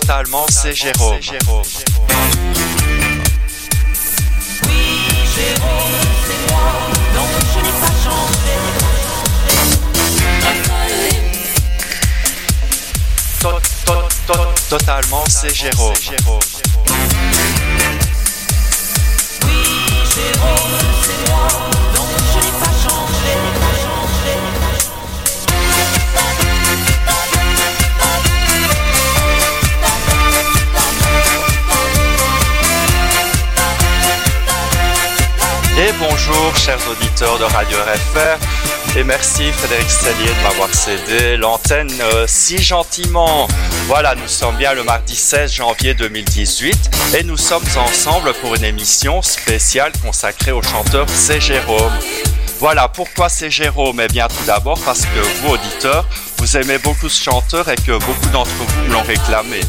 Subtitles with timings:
[0.00, 1.16] Totalement, c'est Jérôme.
[1.16, 1.20] Oui,
[5.34, 5.96] Jérôme,
[6.26, 6.68] c'est moi.
[7.14, 8.54] Non, je n'ai pas changé.
[13.40, 15.94] To- to- to- Totalement, c'est Jérôme.
[36.26, 38.96] Bonjour, chers auditeurs de Radio RFR.
[38.98, 43.46] Et merci Frédéric Cellier de m'avoir cédé l'antenne euh, si gentiment.
[43.86, 48.64] Voilà, nous sommes bien le mardi 16 janvier 2018 et nous sommes ensemble pour une
[48.64, 51.92] émission spéciale consacrée au chanteur C'est Jérôme.
[52.58, 54.00] Voilà, pourquoi c'est Jérôme?
[54.00, 57.92] Eh bien, tout d'abord parce que vous, auditeurs, vous aimez beaucoup ce chanteur et que
[57.98, 59.60] beaucoup d'entre vous l'ont réclamé.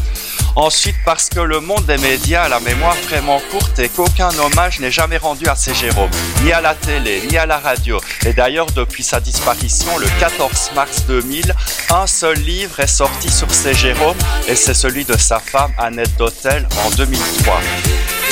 [0.60, 4.80] Ensuite, parce que le monde des médias a la mémoire vraiment courte et qu'aucun hommage
[4.80, 6.10] n'est jamais rendu à ces Jérôme,
[6.42, 8.02] ni à la télé, ni à la radio.
[8.26, 11.54] Et d'ailleurs, depuis sa disparition, le 14 mars 2000,
[11.92, 16.18] un seul livre est sorti sur ces Jérôme, et c'est celui de sa femme Annette
[16.18, 17.60] Dautel en 2003.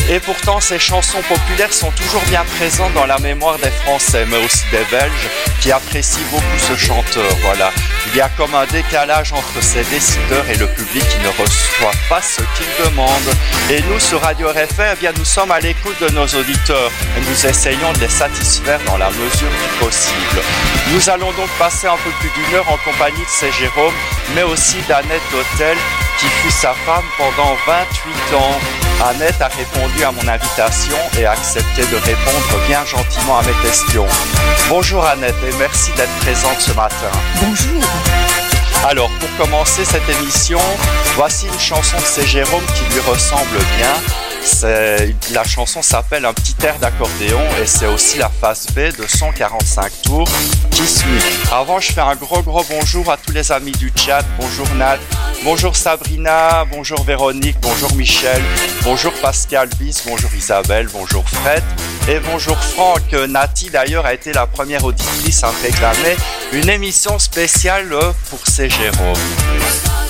[0.07, 4.37] Et pourtant, ces chansons populaires sont toujours bien présentes dans la mémoire des Français, mais
[4.45, 5.29] aussi des Belges,
[5.61, 7.35] qui apprécient beaucoup ce chanteur.
[7.41, 7.71] Voilà.
[8.07, 11.97] Il y a comme un décalage entre ces décideurs et le public qui ne reçoit
[12.07, 13.09] pas ce qu'il demande.
[13.71, 17.21] Et nous, sur Radio RFR, eh bien, nous sommes à l'écoute de nos auditeurs et
[17.21, 20.41] nous essayons de les satisfaire dans la mesure du possible.
[20.93, 23.93] Nous allons donc passer un peu plus d'une heure en compagnie de ces Jérôme,
[24.35, 25.77] mais aussi d'Annette Dautel,
[26.19, 28.84] qui fut sa femme pendant 28 ans.
[29.03, 33.53] Annette a répondu à mon invitation et a accepté de répondre bien gentiment à mes
[33.61, 34.07] questions.
[34.69, 37.11] Bonjour Annette et merci d'être présente ce matin.
[37.41, 37.83] Bonjour.
[38.87, 40.59] Alors, pour commencer cette émission,
[41.15, 42.25] voici une chanson de C.
[42.25, 43.93] Jérôme qui lui ressemble bien.
[45.33, 49.91] La chanson s'appelle Un petit air d'accordéon et c'est aussi la phase B de 145
[50.03, 50.27] tours
[50.69, 51.51] Kiss Me.
[51.51, 54.23] Avant, je fais un gros gros bonjour à tous les amis du chat.
[54.39, 54.99] Bonjour Nat,
[55.43, 58.39] bonjour Sabrina, bonjour Véronique, bonjour Michel,
[58.83, 61.63] bonjour Pascal Bis, bonjour Isabelle, bonjour Fred
[62.07, 63.01] et bonjour Franck.
[63.13, 66.15] Euh, Nati d'ailleurs a été la première auditrice à me réclamer
[66.53, 70.04] une émission spéciale euh, pour ces Jérôme.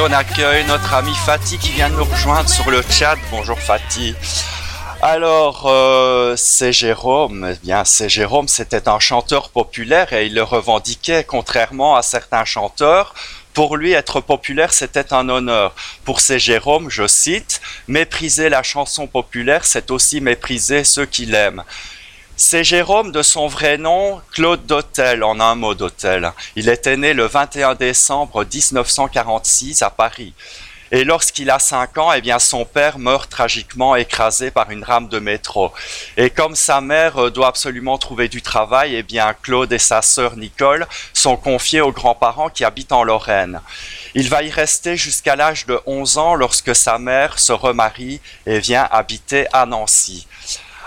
[0.00, 3.16] On accueille notre ami Fatih qui vient nous rejoindre sur le chat.
[3.30, 4.14] Bonjour Fatih.
[5.02, 7.52] Alors, euh, c'est Jérôme.
[7.52, 12.46] Eh bien, c'est Jérôme, c'était un chanteur populaire et il le revendiquait, contrairement à certains
[12.46, 13.14] chanteurs.
[13.52, 15.74] Pour lui, être populaire, c'était un honneur.
[16.04, 21.62] Pour ces Jérôme, je cite, mépriser la chanson populaire, c'est aussi mépriser ceux qui l'aiment.
[22.42, 26.32] C'est Jérôme de son vrai nom, Claude Dautel, en un mot Dautel.
[26.56, 30.32] Il était né le 21 décembre 1946 à Paris.
[30.90, 35.18] Et lorsqu'il a 5 ans, eh son père meurt tragiquement écrasé par une rame de
[35.18, 35.70] métro.
[36.16, 40.38] Et comme sa mère euh, doit absolument trouver du travail, eh Claude et sa sœur
[40.38, 43.60] Nicole sont confiés aux grands-parents qui habitent en Lorraine.
[44.14, 48.60] Il va y rester jusqu'à l'âge de 11 ans lorsque sa mère se remarie et
[48.60, 50.26] vient habiter à Nancy.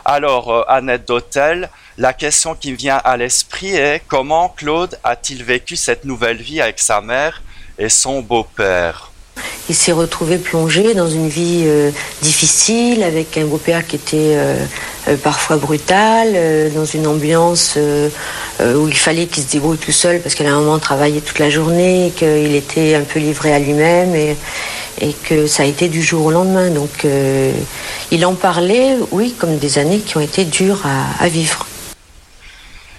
[0.05, 5.43] Alors, euh, Annette d'Hôtel, la question qui me vient à l'esprit est comment Claude a-t-il
[5.43, 7.41] vécu cette nouvelle vie avec sa mère
[7.77, 9.12] et son beau-père?
[9.69, 11.91] Il s'est retrouvé plongé dans une vie euh,
[12.21, 14.65] difficile avec un beau-père qui était euh,
[15.23, 16.37] parfois brutal,
[16.73, 20.79] dans une ambiance où il fallait qu'il se débrouille tout seul parce qu'à un moment
[20.79, 24.35] travaillait toute la journée, qu'il était un peu livré à lui-même et,
[25.25, 26.69] que ça a été du jour au lendemain.
[26.69, 27.51] Donc euh,
[28.11, 30.83] il en parlait, oui, comme des années qui ont été dures
[31.19, 31.65] à, vivre.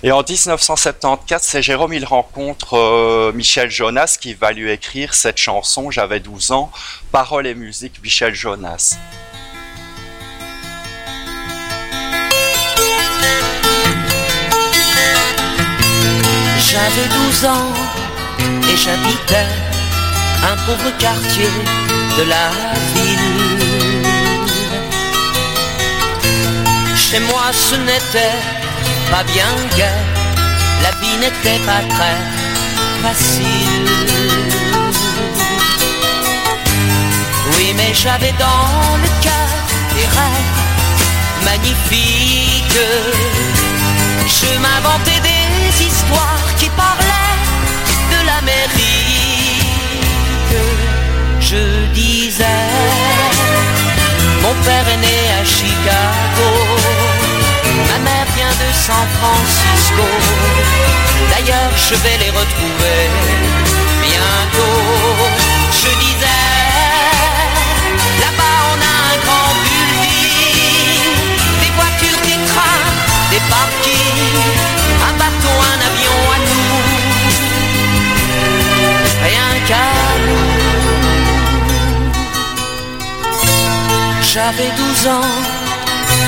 [0.06, 5.38] Et en 1974, c'est Jérôme, il rencontre euh, Michel Jonas qui va lui écrire cette
[5.38, 6.70] chanson, j'avais 12 ans,
[7.10, 8.98] paroles et musique, Michel Jonas.
[16.58, 17.72] J'avais 12 ans
[18.38, 19.48] et j'habitais
[20.42, 21.48] un pauvre quartier
[22.18, 22.50] de la
[22.94, 23.54] ville.
[26.94, 28.63] Chez moi ce n'était
[29.14, 30.00] pas bien gai,
[30.82, 32.18] la vie n'était pas très
[33.04, 33.88] facile.
[37.52, 38.72] Oui mais j'avais dans
[39.04, 39.50] le cœur
[39.94, 40.62] des rêves
[41.48, 42.86] magnifiques.
[44.38, 47.42] Je m'inventais des histoires qui parlaient
[48.12, 49.34] de l'Amérique
[51.54, 52.44] je disais,
[58.86, 60.06] San Francisco,
[61.30, 63.00] d'ailleurs je vais les retrouver
[64.02, 64.82] bientôt,
[65.72, 66.50] je disais,
[68.20, 71.14] là-bas on a un grand building,
[71.62, 72.86] des voitures, des trains,
[73.30, 74.52] des parkings,
[75.08, 76.76] un bateau, un avion à nous,
[79.28, 79.88] rien qu'à
[80.26, 80.52] nous.
[84.20, 85.32] J'avais 12 ans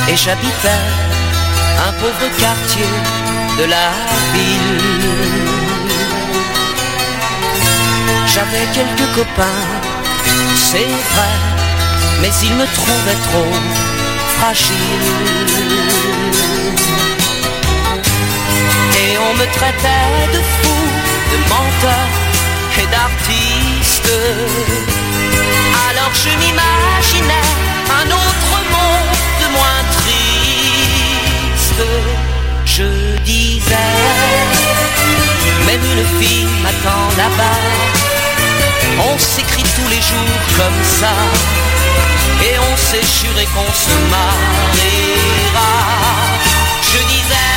[0.08, 1.05] et j'habitais
[1.88, 2.90] un pauvre quartier
[3.58, 3.88] de la
[4.34, 4.80] ville.
[8.32, 9.62] J'avais quelques copains,
[10.68, 11.34] c'est vrai,
[12.20, 13.52] mais ils me trouvaient trop
[14.36, 15.06] fragile.
[19.02, 20.78] Et on me traitait de fou,
[21.32, 22.06] de menteur
[22.80, 24.12] et d'artiste.
[25.88, 27.50] Alors je m'imaginais
[28.00, 30.05] un autre monde moins.
[32.64, 33.74] Je disais,
[35.66, 37.60] même une fille m'attend là-bas.
[38.98, 41.12] On s'écrit tous les jours comme ça.
[42.42, 45.72] Et on s'est juré qu'on se mariera.
[46.82, 47.52] Je disais,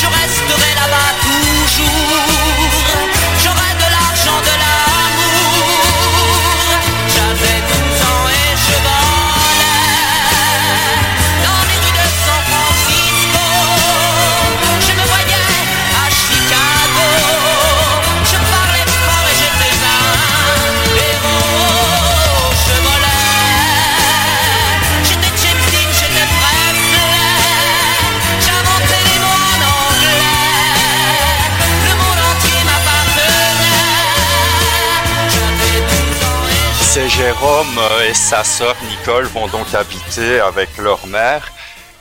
[0.00, 2.13] je resterai là-bas toujours.
[37.24, 41.52] Jérôme euh, et sa sœur Nicole vont donc habiter avec leur mère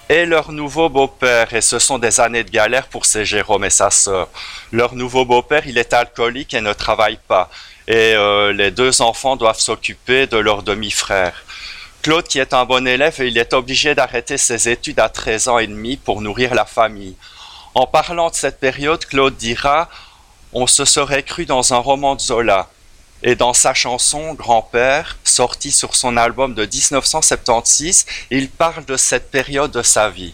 [0.10, 1.53] et leur nouveau beau-père.
[1.53, 4.27] Et ce sont des années de galère pour ces Jérôme et sa sœur.
[4.74, 7.50] Leur nouveau beau-père, il est alcoolique et ne travaille pas.
[7.88, 11.46] Et euh, les deux enfants doivent s'occuper de leur demi-frère.
[12.01, 15.58] Claude, qui est un bon élève, il est obligé d'arrêter ses études à 13 ans
[15.58, 17.15] et demi pour nourrir la famille.
[17.75, 19.88] En parlant de cette période, Claude dira
[20.51, 22.68] On se serait cru dans un roman de Zola.
[23.25, 29.32] Et dans sa chanson Grand-père, sortie sur son album de 1976, il parle de cette
[29.32, 30.34] période de sa vie.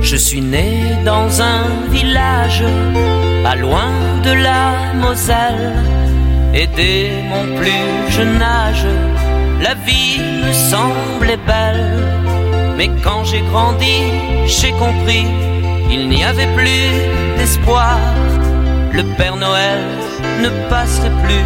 [0.00, 2.64] Je suis né dans un village,
[3.42, 3.90] pas loin
[4.22, 5.74] de la Moselle,
[6.54, 8.86] et dès mon plus jeune âge,
[9.60, 12.25] la vie me semblait belle.
[12.76, 13.96] Mais quand j'ai grandi,
[14.46, 15.26] j'ai compris,
[15.90, 16.90] il n'y avait plus
[17.38, 17.98] d'espoir.
[18.92, 19.80] Le Père Noël
[20.42, 21.44] ne passerait plus,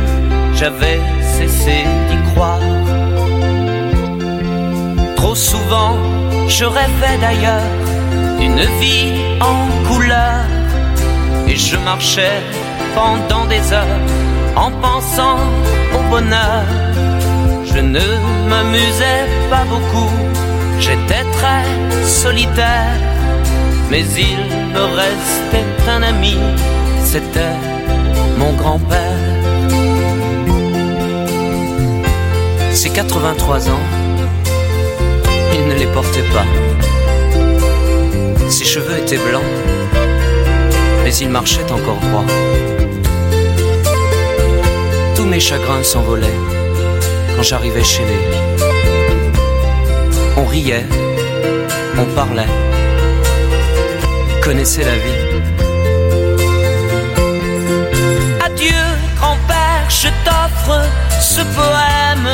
[0.55, 2.61] j'avais cessé d'y croire.
[5.17, 5.97] Trop souvent,
[6.49, 7.71] je rêvais d'ailleurs
[8.39, 9.59] d'une vie en
[9.89, 10.45] couleur,
[11.47, 12.41] et je marchais
[12.95, 14.01] pendant des heures
[14.57, 15.39] en pensant
[15.97, 16.65] au bonheur.
[17.73, 18.07] Je ne
[18.49, 20.11] m'amusais pas beaucoup,
[20.81, 21.65] j'étais très
[22.05, 22.97] solitaire,
[23.91, 24.39] mais il
[24.75, 26.37] me restait un ami,
[27.05, 27.57] c'était
[28.39, 29.19] mon grand-père.
[32.73, 33.87] Ses 83 ans,
[35.55, 36.47] il ne les portait pas.
[38.49, 39.53] Ses cheveux étaient blancs,
[41.05, 42.25] mais il marchait encore droit.
[45.15, 46.41] Tous mes chagrins s'envolaient
[47.37, 48.70] quand j'arrivais chez lui.
[50.37, 50.87] On riait,
[51.99, 52.49] on parlait,
[54.43, 55.21] connaissait la vie.
[58.45, 58.83] Adieu,
[59.19, 60.81] grand-père, je t'offre
[61.21, 62.31] ce poème.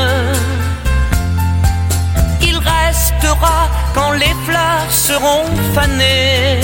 [2.43, 6.61] Il restera quand les fleurs seront fanées.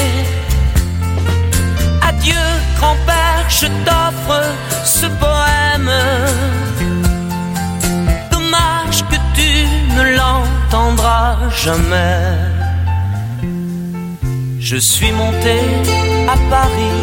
[2.08, 2.44] Adieu,
[2.78, 4.42] grand-père, je t'offre
[4.84, 5.90] ce poème.
[8.30, 10.02] Dommage que tu ne
[11.64, 12.24] jamais.
[14.58, 15.58] Je suis monté
[16.28, 16.98] à Paris,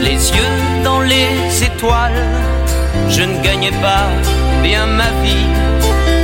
[0.00, 2.24] les yeux dans les étoiles.
[3.08, 4.08] Je ne gagnais pas
[4.62, 5.48] bien ma vie,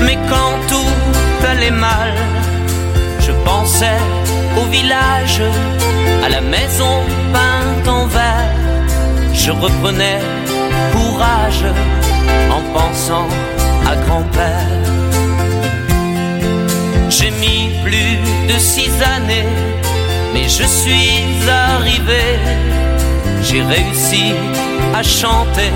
[0.02, 2.12] mais quand tout allait mal,
[3.21, 4.00] je pensais
[4.59, 5.43] au village,
[6.25, 6.95] à la maison
[7.33, 8.55] peinte en vert.
[9.33, 10.21] Je reprenais
[10.93, 11.64] courage
[12.57, 13.29] en pensant
[13.90, 14.90] à grand-père.
[17.41, 18.19] Plus
[18.53, 19.49] de six années,
[20.35, 22.39] mais je suis arrivé.
[23.43, 24.35] J'ai réussi
[24.95, 25.73] à chanter,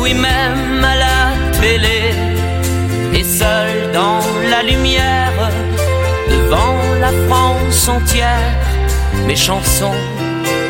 [0.00, 2.10] oui même à la télé.
[3.14, 4.20] Et seul dans
[4.50, 5.50] la lumière,
[6.28, 8.56] devant la France entière,
[9.24, 10.00] mes chansons,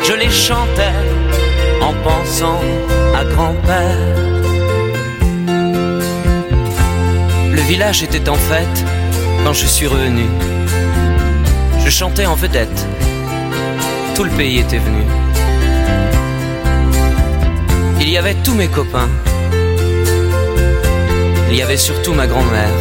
[0.03, 0.99] je les chantais
[1.81, 2.61] en pensant
[3.19, 3.97] à grand-père.
[7.51, 8.85] Le village était en fête
[9.43, 10.25] quand je suis revenu.
[11.83, 12.87] Je chantais en vedette,
[14.15, 15.03] tout le pays était venu.
[17.99, 19.09] Il y avait tous mes copains,
[21.49, 22.75] il y avait surtout ma grand-mère.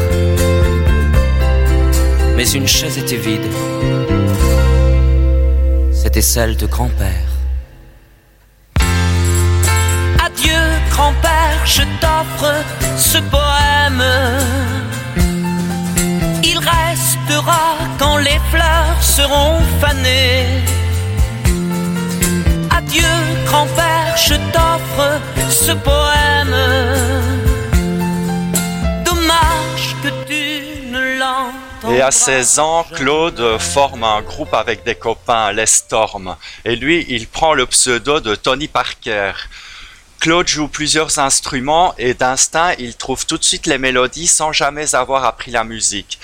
[2.37, 3.47] Mais une chaise était vide,
[5.93, 7.29] c'était celle de grand-père.
[10.25, 12.55] Adieu grand-père, je t'offre
[12.97, 14.62] ce poème.
[18.53, 20.47] Fleurs seront fanées.
[22.71, 23.15] Adieu
[23.47, 26.57] grand-père, je t'offre ce poème.
[29.05, 34.97] Dommage que tu ne l'entends Et à 16 ans, Claude forme un groupe avec des
[34.97, 36.37] copains, les Storm.
[36.67, 39.33] Et lui, il prend le pseudo de Tony Parker.
[40.21, 44.95] Claude joue plusieurs instruments et d'instinct, il trouve tout de suite les mélodies sans jamais
[44.95, 46.21] avoir appris la musique.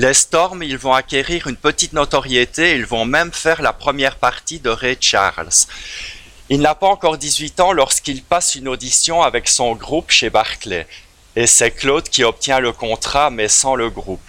[0.00, 4.60] Les Storm, ils vont acquérir une petite notoriété, ils vont même faire la première partie
[4.60, 5.48] de Ray Charles.
[6.48, 10.86] Il n'a pas encore 18 ans lorsqu'il passe une audition avec son groupe chez Barclay.
[11.34, 14.22] Et c'est Claude qui obtient le contrat, mais sans le groupe.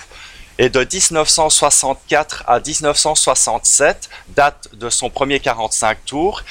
[0.57, 6.41] Et de 1964 à 1967, date de son premier 45 tours,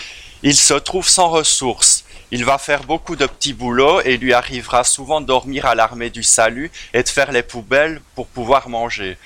[0.45, 2.05] il se trouve sans ressources.
[2.31, 6.11] Il va faire beaucoup de petits boulots et lui arrivera souvent de dormir à l'armée
[6.11, 9.17] du salut et de faire les poubelles pour pouvoir manger.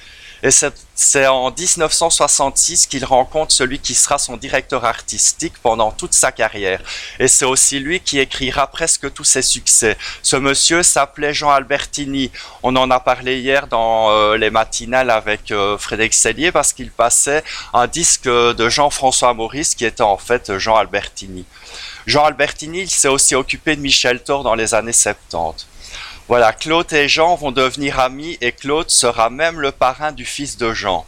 [0.45, 6.33] Et c'est en 1966 qu'il rencontre celui qui sera son directeur artistique pendant toute sa
[6.33, 6.81] carrière.
[7.21, 9.97] Et c'est aussi lui qui écrira presque tous ses succès.
[10.23, 12.33] Ce monsieur s'appelait Jean Albertini.
[12.65, 16.91] On en a parlé hier dans euh, les matinales avec euh, Frédéric Sellier parce qu'il
[16.91, 21.45] passait un disque de Jean-François Maurice qui était en fait Jean Albertini.
[22.07, 25.67] Jean Albertini, s'est aussi occupé de Michel Thor dans les années 70.
[26.29, 30.57] Voilà, Claude et Jean vont devenir amis et Claude sera même le parrain du fils
[30.57, 31.05] de Jean.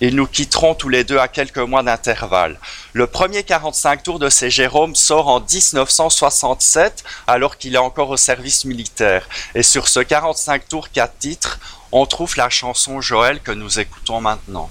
[0.00, 2.58] Ils nous quitteront tous les deux à quelques mois d'intervalle.
[2.92, 8.16] Le premier 45 tours de ces Jérôme sort en 1967 alors qu'il est encore au
[8.16, 9.28] service militaire.
[9.54, 11.58] Et sur ce 45 tours 4 titres,
[11.92, 14.70] on trouve la chanson Joël que nous écoutons maintenant.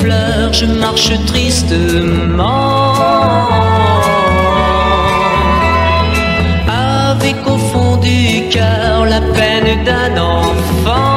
[0.00, 2.94] Fleurs, je marche tristement.
[6.68, 11.15] Avec au fond du cœur la peine d'un enfant.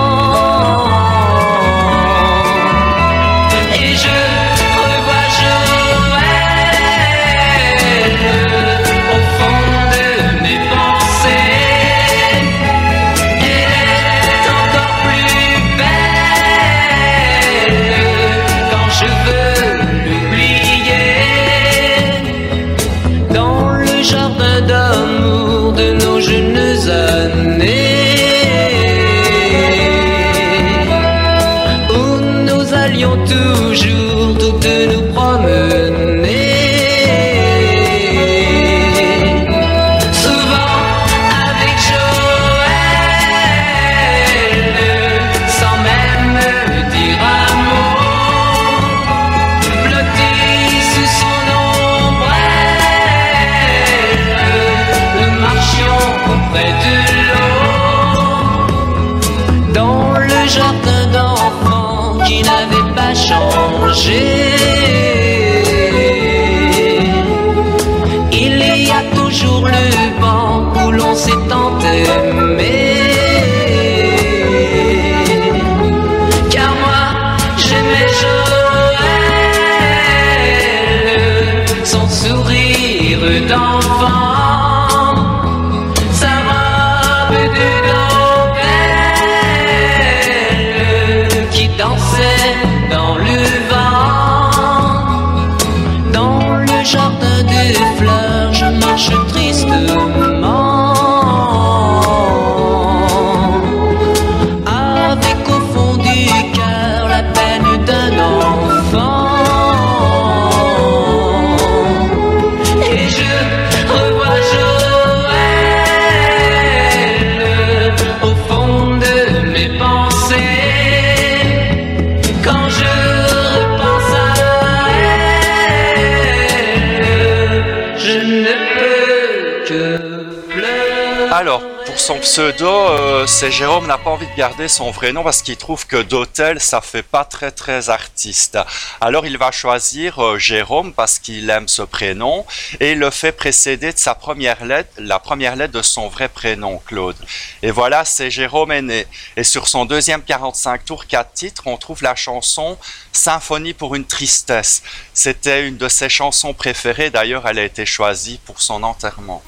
[132.10, 135.58] Son pseudo, euh, c'est Jérôme n'a pas envie de garder son vrai nom parce qu'il
[135.58, 138.58] trouve que d'hôtel ça fait pas très très artiste.
[139.00, 142.48] Alors il va choisir euh, Jérôme parce qu'il aime ce prénom
[142.80, 146.30] et il le fait précéder de sa première lettre, la première lettre de son vrai
[146.30, 147.16] prénom Claude.
[147.62, 149.06] Et voilà, c'est Jérôme aîné.
[149.38, 152.80] Et sur son deuxième 45 tours 4 titres, on trouve la chanson
[153.12, 154.82] Symphonie pour une tristesse.
[155.14, 159.44] C'était une de ses chansons préférées, d'ailleurs elle a été choisie pour son enterrement.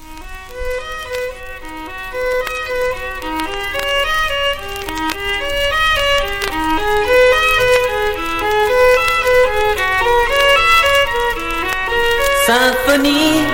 [12.52, 13.46] Symphonie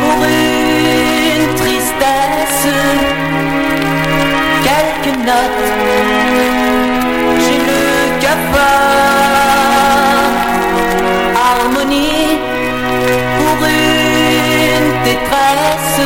[0.00, 2.66] pour une tristesse,
[4.68, 5.66] quelques notes,
[7.42, 7.84] j'ai le
[8.24, 9.52] cafard,
[11.46, 12.38] harmonie
[13.38, 16.00] pour une détresse,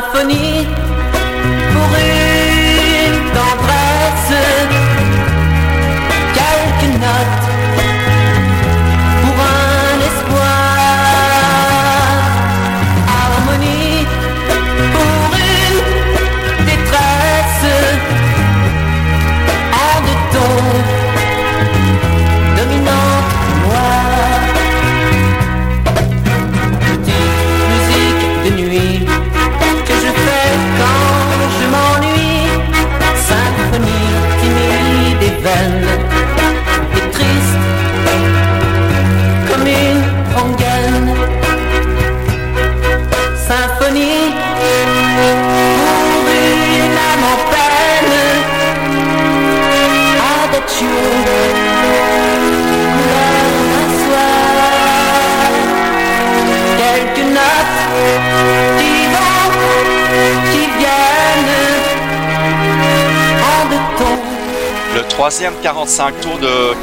[0.00, 0.57] cacophony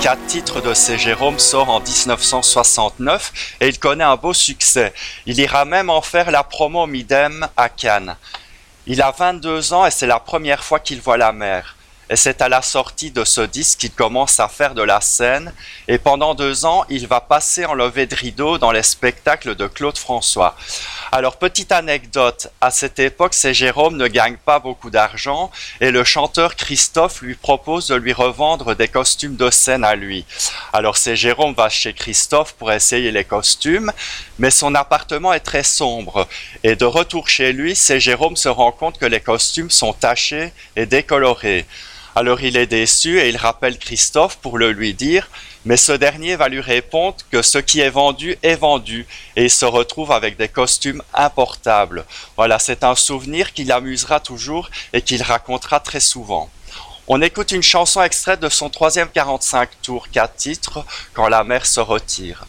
[0.02, 0.98] 4 titres de C.
[0.98, 4.94] Jérôme sort en 1969 et il connaît un beau succès.
[5.26, 8.16] Il ira même en faire la promo Midem à Cannes.
[8.88, 11.76] Il a 22 ans et c'est la première fois qu'il voit la mer.
[12.10, 15.52] Et c'est à la sortie de ce disque qu'il commence à faire de la scène.
[15.88, 19.66] Et pendant deux ans, il va passer en levée de rideau dans les spectacles de
[19.66, 20.56] Claude François.
[21.18, 25.50] Alors, petite anecdote, à cette époque, c'est Jérôme ne gagne pas beaucoup d'argent
[25.80, 30.26] et le chanteur Christophe lui propose de lui revendre des costumes de scène à lui.
[30.74, 33.94] Alors, c'est Jérôme va chez Christophe pour essayer les costumes,
[34.40, 36.28] mais son appartement est très sombre.
[36.66, 40.52] Et de retour chez lui, c'est Jérôme se rend compte que les costumes sont tachés
[40.76, 41.66] et décolorés.
[42.18, 45.30] Alors il est déçu et il rappelle Christophe pour le lui dire,
[45.66, 49.50] mais ce dernier va lui répondre que ce qui est vendu est vendu et il
[49.50, 52.06] se retrouve avec des costumes importables.
[52.38, 56.50] Voilà, c'est un souvenir qu'il amusera toujours et qu'il racontera très souvent.
[57.08, 61.66] On écoute une chanson extraite de son troisième 45 tours, 4 titres, Quand la mer
[61.66, 62.46] se retire.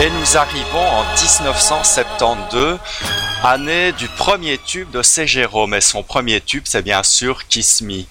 [0.00, 2.78] Et nous arrivons en 1972,
[3.42, 5.26] année du premier tube de C.
[5.26, 5.74] Jérôme.
[5.74, 8.04] Et son premier tube, c'est bien sûr Kiss Me.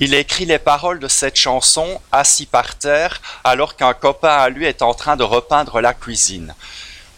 [0.00, 4.66] Il écrit les paroles de cette chanson assis par terre alors qu'un copain à lui
[4.66, 6.52] est en train de repeindre la cuisine.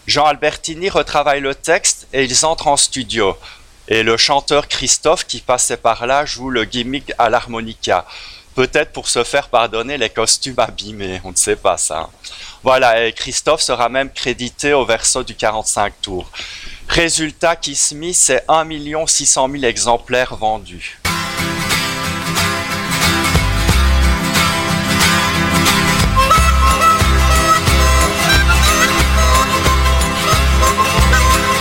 [0.07, 3.35] Jean Albertini retravaille le texte et ils entrent en studio.
[3.89, 8.05] Et le chanteur Christophe qui passait par là joue le gimmick à l'harmonica.
[8.55, 12.11] Peut-être pour se faire pardonner les costumes abîmés, on ne sait pas ça.
[12.63, 16.31] Voilà, et Christophe sera même crédité au verso du 45 tours.
[16.87, 18.67] Résultat, Kiss Me, c'est 1
[19.07, 21.01] 600 000 exemplaires vendus.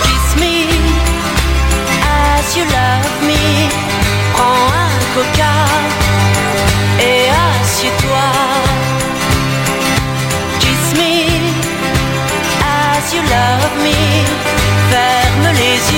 [0.03, 0.35] Kiss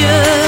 [0.03, 0.42] you.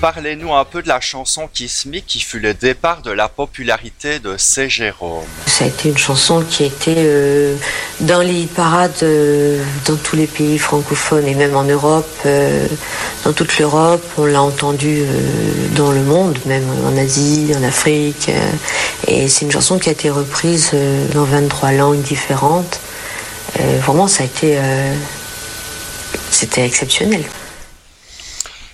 [0.00, 4.20] Parlez-nous un peu de la chanson Kiss Me qui fut le départ de la popularité
[4.20, 4.68] de C.
[4.68, 5.24] Jérôme.
[5.46, 7.56] Ça a été une chanson qui a été euh,
[8.00, 12.66] dans les parades euh, dans tous les pays francophones et même en Europe, euh,
[13.24, 14.04] dans toute l'Europe.
[14.18, 15.04] On l'a entendu euh,
[15.74, 18.30] dans le monde, même en Asie, en Afrique.
[19.06, 20.72] et c'est une chanson qui a été reprise
[21.14, 22.80] dans 23 langues différentes.
[23.58, 24.58] Vraiment, ça a été.
[26.30, 27.24] C'était exceptionnel.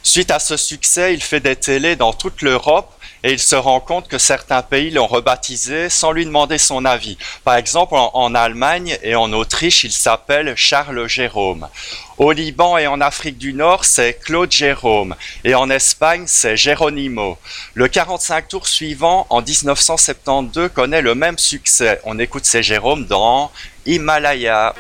[0.07, 3.81] Suite à ce succès, il fait des télés dans toute l'Europe et il se rend
[3.81, 7.17] compte que certains pays l'ont rebaptisé sans lui demander son avis.
[7.43, 11.67] Par exemple, en, Allemagne et en Autriche, il s'appelle Charles Jérôme.
[12.19, 15.17] Au Liban et en Afrique du Nord, c'est Claude Jérôme.
[15.43, 17.39] Et en Espagne, c'est Geronimo.
[17.73, 21.99] Le 45 tours suivant, en 1972, connaît le même succès.
[22.05, 23.51] On écoute ces Jérôme dans
[23.87, 24.75] Himalaya.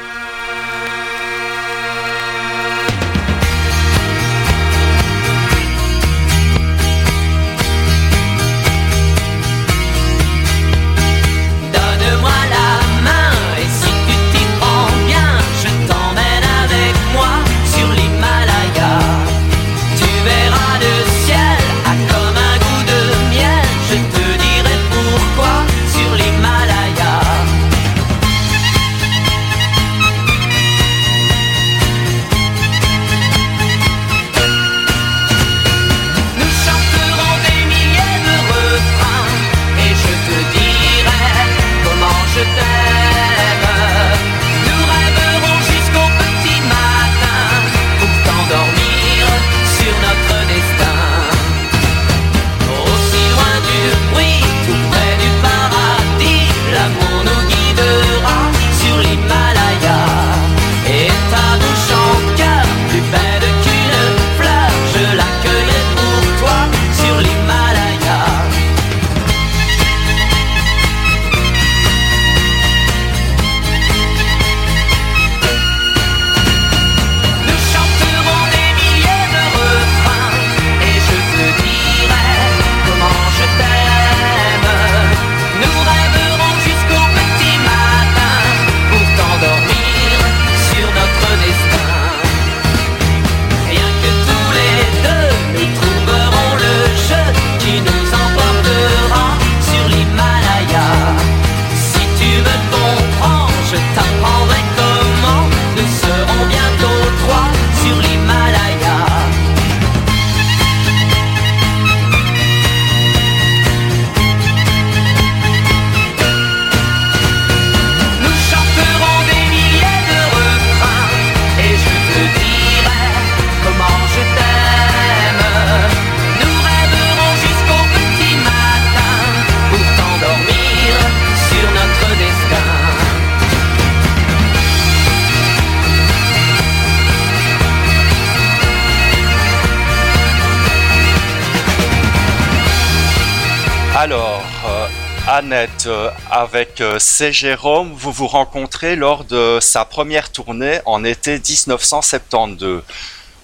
[146.64, 147.30] Avec euh, C.
[147.30, 152.82] Jérôme, vous vous rencontrez lors de sa première tournée en été 1972.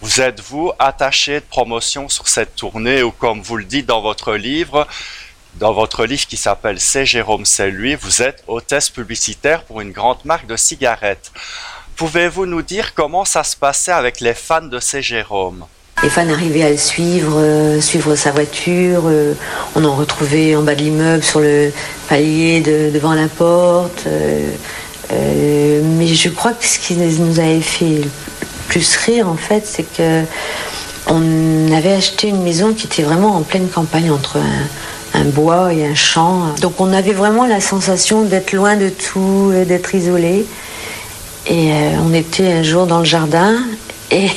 [0.00, 4.36] Vous êtes-vous attaché de promotion sur cette tournée ou comme vous le dites dans votre
[4.36, 4.88] livre,
[5.56, 9.92] dans votre livre qui s'appelle C'est Jérôme, c'est lui, vous êtes hôtesse publicitaire pour une
[9.92, 11.30] grande marque de cigarettes.
[11.96, 15.02] Pouvez-vous nous dire comment ça se passait avec les fans de C.
[15.02, 15.66] Jérôme?
[16.02, 19.02] Les fans arrivaient à le suivre, euh, suivre sa voiture.
[19.06, 19.34] Euh,
[19.74, 21.72] on en retrouvait en bas de l'immeuble, sur le
[22.08, 24.04] palier devant la porte.
[24.06, 28.00] Euh, mais je crois que ce qui nous avait fait
[28.68, 30.22] plus rire, en fait, c'est que
[31.06, 34.38] on avait acheté une maison qui était vraiment en pleine campagne entre
[35.14, 36.54] un, bois et un champ.
[36.60, 40.46] Donc on avait vraiment la sensation d'être loin de tout, d'être isolé.
[41.48, 41.72] Et
[42.06, 43.56] on était un jour dans le jardin
[44.12, 44.28] et,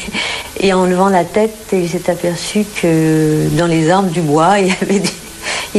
[0.63, 4.67] et en levant la tête, il s'est aperçu que dans les arbres du bois, il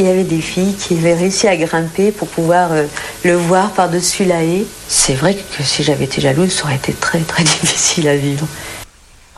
[0.03, 2.85] y avait des, filles qui avaient réussi à grimper pour pouvoir euh,
[3.23, 4.63] le voir par-dessus la haie.
[4.87, 8.45] C'est vrai que si j'avais été jalouse, ça aurait été très très difficile à vivre.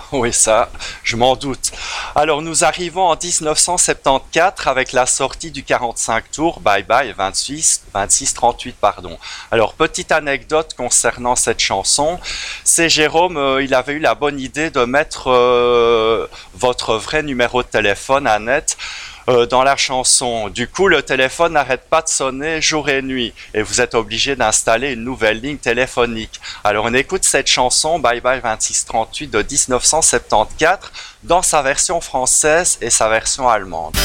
[0.11, 0.69] Oui, ça,
[1.03, 1.71] je m'en doute.
[2.15, 8.33] Alors, nous arrivons en 1974 avec la sortie du 45 tours, Bye Bye 26, 26
[8.33, 9.17] 38, pardon.
[9.51, 12.19] Alors, petite anecdote concernant cette chanson,
[12.63, 17.61] c'est Jérôme, euh, il avait eu la bonne idée de mettre euh, votre vrai numéro
[17.61, 18.77] de téléphone, Annette,
[19.29, 20.49] euh, dans la chanson.
[20.49, 24.35] Du coup, le téléphone n'arrête pas de sonner jour et nuit et vous êtes obligé
[24.35, 26.39] d'installer une nouvelle ligne téléphonique.
[26.63, 30.91] Alors on écoute cette chanson Bye Bye 2638 de 1974
[31.23, 33.95] dans sa version française et sa version allemande.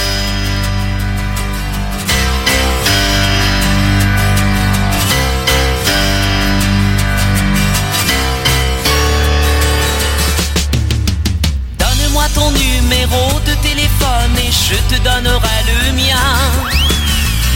[14.73, 16.33] Je te donnerai le mien.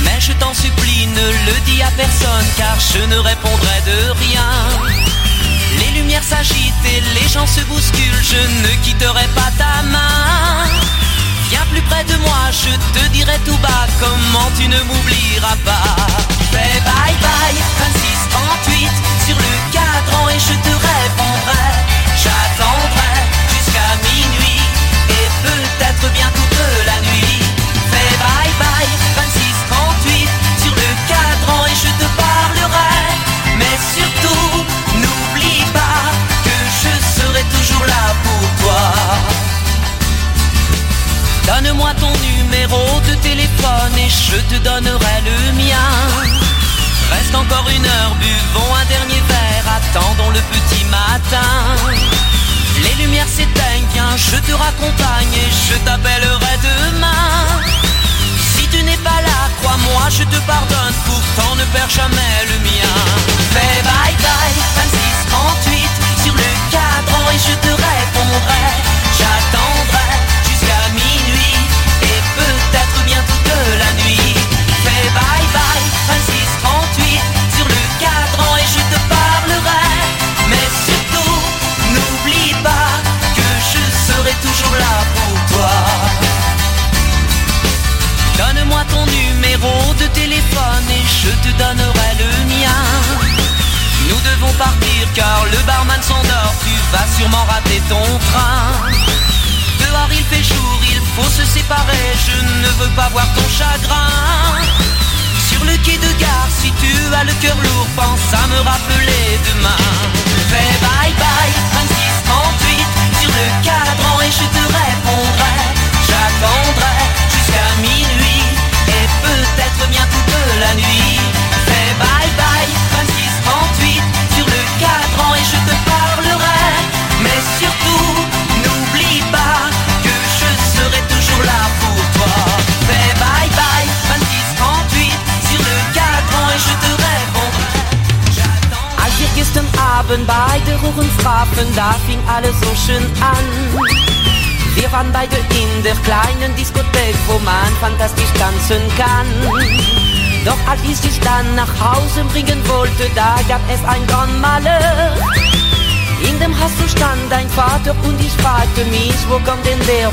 [0.05, 4.51] Mais je t'en supplie, ne le dis à personne car je ne répondrai de rien.
[5.79, 10.69] Les lumières s'agitent et les gens se bousculent, je ne quitterai pas ta main.
[11.51, 15.97] Viens plus près de moi, je te dirai tout bas comment tu ne m'oublieras pas.
[16.53, 18.91] Fais bye bye, 26 38
[19.27, 21.69] sur le cadran et je te répondrai.
[22.23, 23.15] J'attendrai
[23.53, 24.61] jusqu'à minuit
[25.09, 26.31] et peut-être bien
[41.47, 45.93] Donne-moi ton numéro de téléphone et je te donnerai le mien.
[47.13, 51.47] Reste encore une heure, buvons un dernier verre, attendons le petit matin.
[52.83, 57.16] Les lumières s'éteignent, je te raccompagne et je t'appellerai demain.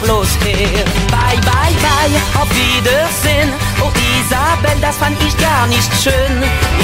[0.04, 0.86] bloß her.
[1.12, 3.50] Bye, bye, bye, auf Wiedersehen.
[3.82, 6.36] Oh Isabel, das fand ich gar nicht schön.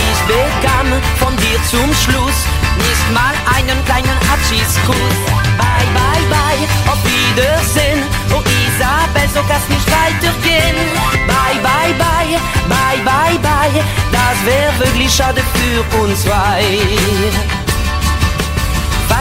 [0.08, 0.88] Ich bekam
[1.20, 2.40] von dir zum Schluss
[2.78, 5.16] nicht mal einen kleinen Abschiedskuss.
[5.58, 8.02] Bye, bye, bye, auf Wiedersehen.
[8.32, 10.76] Oh Isabel, so kann's nicht weitergehen.
[11.28, 13.84] Bye, bye, bye, bye, bye, bye.
[14.12, 16.64] Das wäre wirklich schade für uns zwei.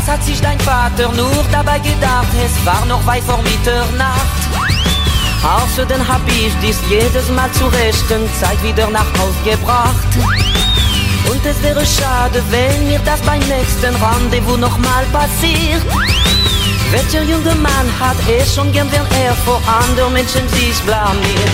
[0.09, 2.29] Hat sich dein Vater nur dabei gedacht?
[2.43, 4.41] Es war noch weit vor Mitternacht.
[5.45, 10.09] Außerdem hab ich dies jedes Mal zur rechten Zeit wieder nach Haus gebracht.
[11.31, 15.85] Und es wäre schade, wenn mir das beim nächsten Rendezvous nochmal passiert.
[16.91, 21.51] Welcher junge Mann hat es schon gern, wenn er vor anderen Menschen sich blamiert?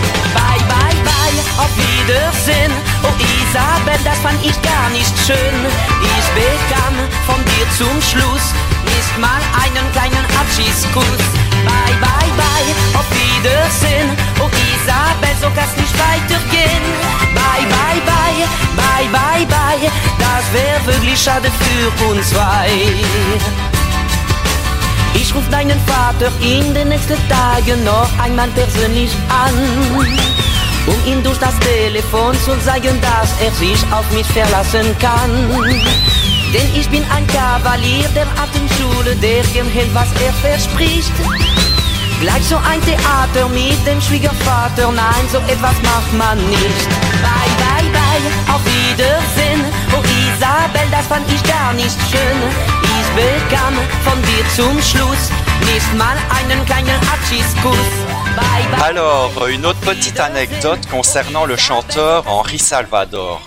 [1.56, 2.72] Auf Wiedersehen.
[3.02, 5.56] Oh Isabel, das fand ich gar nicht schön.
[6.02, 6.94] Ich bekam
[7.26, 8.46] von dir zum Schluss
[8.84, 11.22] nicht mal einen kleinen Abschiedskuss.
[11.64, 14.10] Bye, bye, bye, auf Wiedersehen.
[14.40, 16.84] Oh Isabel, so kann's nicht weitergehen.
[17.34, 18.46] Bye, bye, bye,
[18.76, 19.90] bye, bye, bye.
[20.18, 22.68] Das wäre wirklich schade für uns zwei.
[25.14, 29.54] Ich ruf deinen Vater in den nächsten Tagen noch einmal persönlich an,
[30.86, 35.30] um ihm durch das Telefon zu sagen, dass er sich auf mich verlassen kann.
[36.52, 41.12] Denn ich bin ein Kavalier der alten Schule, der gern hält, was er verspricht.
[42.20, 46.88] Gleich so ein Theater mit dem Schwiegervater, nein, so etwas macht man nicht.
[47.20, 49.64] Bye, bye, bye, auf Wiedersehen.
[49.92, 52.38] Oh Isabel, das fand ich gar nicht schön.
[52.82, 53.74] Ich bekam
[54.04, 55.30] von dir zum Schluss
[55.72, 58.03] nicht mal einen kleinen Abschiedskuss.
[58.82, 63.40] Alors, une autre petite anecdote concernant le chanteur Henri Salvador.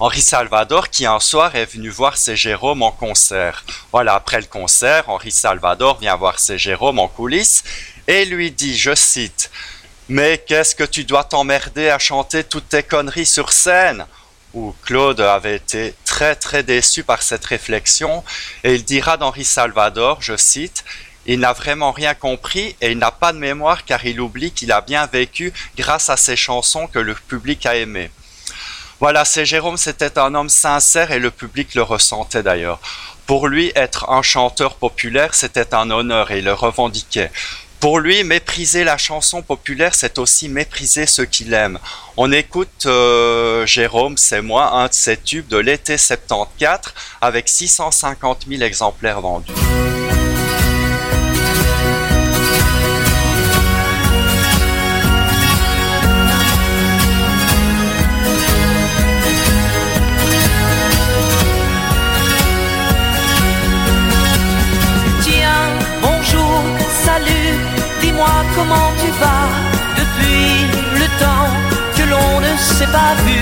[0.00, 3.64] Henri Salvador qui un soir est venu voir ses Jérôme en concert.
[3.90, 7.64] Voilà, après le concert, Henri Salvador vient voir ses Jérôme en coulisses
[8.06, 9.50] et lui dit, je cite,
[10.08, 14.06] Mais qu'est-ce que tu dois t'emmerder à chanter toutes tes conneries sur scène?
[14.54, 18.22] Où Claude avait été très très déçu par cette réflexion
[18.64, 20.84] et il dira d'Henri Salvador, je cite,
[21.26, 24.72] il n'a vraiment rien compris et il n'a pas de mémoire car il oublie qu'il
[24.72, 28.10] a bien vécu grâce à ses chansons que le public a aimées.
[29.00, 32.80] Voilà, c'est Jérôme, c'était un homme sincère et le public le ressentait d'ailleurs.
[33.26, 37.30] Pour lui, être un chanteur populaire, c'était un honneur et il le revendiquait.
[37.80, 41.80] Pour lui, mépriser la chanson populaire, c'est aussi mépriser ceux qu'il aime.
[42.16, 48.44] On écoute euh, Jérôme, c'est moi, un de ses tubes de l'été 74 avec 650
[48.48, 49.52] 000 exemplaires vendus.
[68.56, 69.48] Comment tu vas
[70.00, 70.66] depuis
[71.00, 71.50] le temps
[71.96, 73.40] que l'on ne s'est pas vu.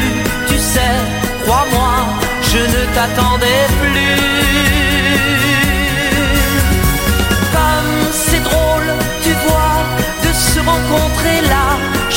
[0.49, 0.97] Tu sais,
[1.45, 1.93] crois-moi,
[2.51, 4.21] je ne t'attendais plus.
[7.55, 8.89] Comme c'est drôle,
[9.25, 9.77] tu vois,
[10.25, 11.67] de se rencontrer là,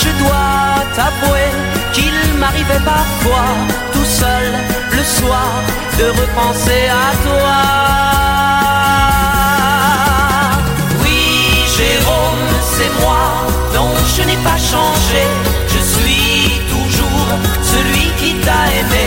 [0.01, 1.49] je dois t'avouer
[1.93, 3.49] qu'il m'arrivait parfois,
[3.93, 4.45] tout seul,
[4.91, 5.49] le soir,
[5.99, 8.72] de repenser à toi.
[15.67, 17.29] Je suis toujours
[17.73, 19.02] celui qui t'a aimé,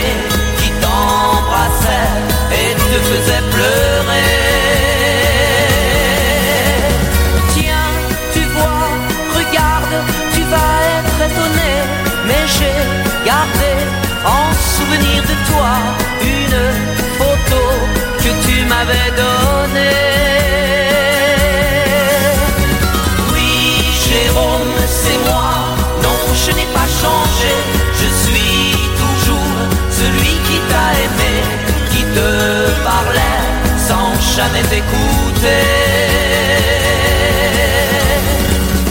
[34.37, 35.63] jamais t'écouter.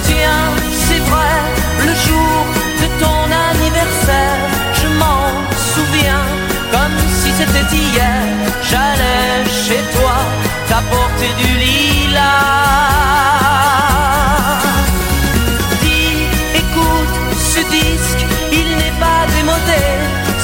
[0.02, 0.48] Tiens,
[0.84, 1.36] c'est vrai,
[1.88, 2.38] le jour
[2.82, 3.20] de ton
[3.50, 4.40] anniversaire,
[4.80, 5.26] je m'en
[5.72, 6.26] souviens
[6.72, 8.22] comme si c'était hier.
[8.68, 10.16] J'allais chez toi
[10.68, 12.26] t'apporter du lilas.
[15.82, 16.26] Dis,
[16.62, 17.16] écoute,
[17.52, 19.84] ce disque, il n'est pas démodé.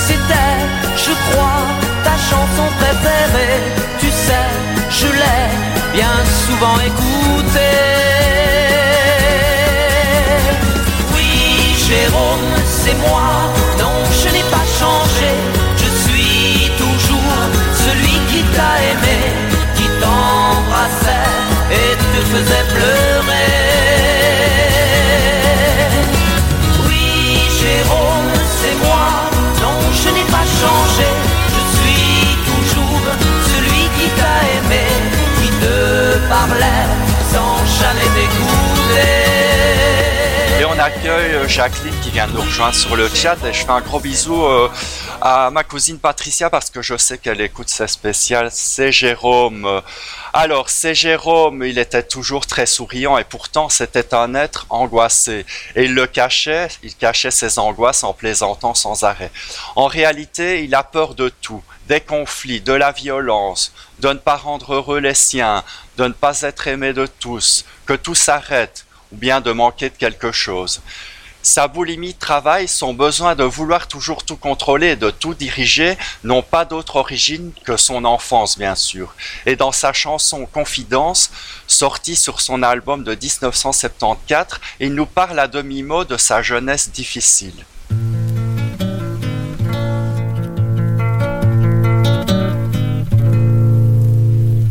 [0.07, 0.59] C'était,
[1.05, 1.63] je crois,
[2.05, 3.82] ta chanson préférée.
[5.93, 6.17] Bien
[6.47, 7.61] souvent écoutée.
[11.15, 13.29] Oui, Jérôme, c'est moi.
[13.79, 15.33] Non, je n'ai pas changé.
[15.77, 17.41] Je suis toujours
[17.85, 19.19] celui qui t'a aimé,
[19.77, 21.31] qui t'embrassait
[21.71, 23.12] et te faisait pleurer.
[41.13, 44.01] Euh, Jacqueline qui vient de nous rejoindre sur le chat et je fais un gros
[44.01, 44.69] bisou euh,
[45.21, 48.49] à ma cousine Patricia parce que je sais qu'elle écoute ses spéciales.
[48.51, 49.83] C'est Jérôme.
[50.33, 55.45] Alors, c'est Jérôme, il était toujours très souriant et pourtant c'était un être angoissé.
[55.77, 59.31] Et il le cachait, il cachait ses angoisses en plaisantant sans arrêt.
[59.77, 64.37] En réalité, il a peur de tout, des conflits, de la violence, de ne pas
[64.37, 65.63] rendre heureux les siens,
[65.99, 69.97] de ne pas être aimé de tous, que tout s'arrête, ou bien de manquer de
[69.97, 70.81] quelque chose.
[71.45, 76.65] Sa boulimie travaille, son besoin de vouloir toujours tout contrôler, de tout diriger, n'ont pas
[76.65, 79.13] d'autre origine que son enfance, bien sûr.
[79.45, 81.33] Et dans sa chanson Confidence,
[81.67, 87.65] sortie sur son album de 1974, il nous parle à demi-mot de sa jeunesse difficile.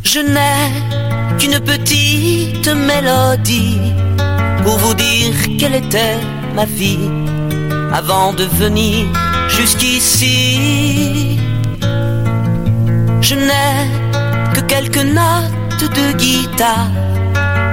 [0.03, 3.93] Je n'ai qu'une petite mélodie
[4.63, 6.17] pour vous dire quelle était
[6.55, 7.09] ma vie
[7.93, 9.07] avant de venir
[9.49, 11.39] jusqu'ici.
[13.21, 13.89] Je n'ai
[14.53, 16.91] que quelques notes de guitare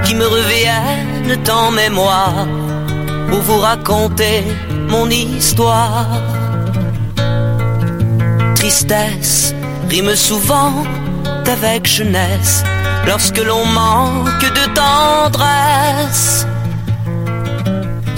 [0.03, 2.47] qui me reviennent en mémoire
[3.29, 4.43] pour vous raconter
[4.87, 6.07] mon histoire.
[8.55, 9.53] Tristesse
[9.89, 10.73] rime souvent
[11.47, 12.63] avec jeunesse
[13.07, 16.45] lorsque l'on manque de tendresse.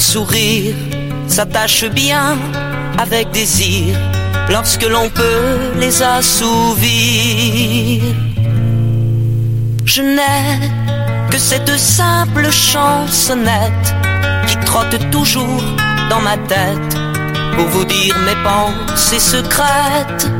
[0.01, 0.73] Sourire
[1.27, 2.35] s'attache bien
[2.97, 3.95] avec désir
[4.49, 8.01] lorsque l'on peut les assouvir.
[9.85, 10.69] Je n'ai
[11.29, 13.95] que cette simple chansonnette
[14.47, 15.63] qui trotte toujours
[16.09, 16.97] dans ma tête
[17.55, 20.31] pour vous dire mes pensées secrètes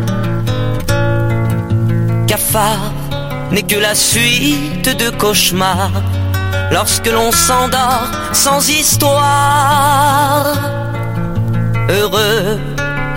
[2.27, 2.91] cafard
[3.51, 6.01] n'est que la suite de cauchemars
[6.71, 10.45] lorsque l'on s'endort sans histoire.
[11.89, 12.59] Heureux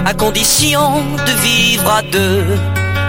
[0.04, 2.44] à condition de vivre à deux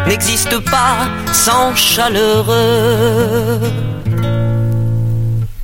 [0.08, 3.60] n'existe pas sans chaleureux.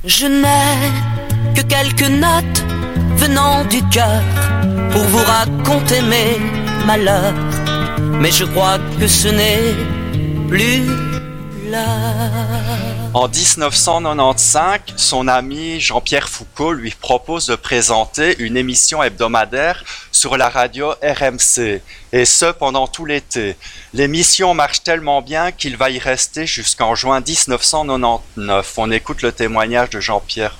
[0.04, 0.90] Je n'ai
[1.54, 2.64] que quelques notes
[3.16, 4.22] venant du cœur
[4.90, 6.38] pour vous raconter mes
[6.86, 7.34] malheurs,
[8.20, 9.76] mais je crois que ce n'est
[13.14, 20.48] en 1995, son ami Jean-Pierre Foucault lui propose de présenter une émission hebdomadaire sur la
[20.48, 21.82] radio RMC,
[22.12, 23.56] et ce pendant tout l'été.
[23.92, 28.72] L'émission marche tellement bien qu'il va y rester jusqu'en juin 1999.
[28.78, 30.56] On écoute le témoignage de Jean-Pierre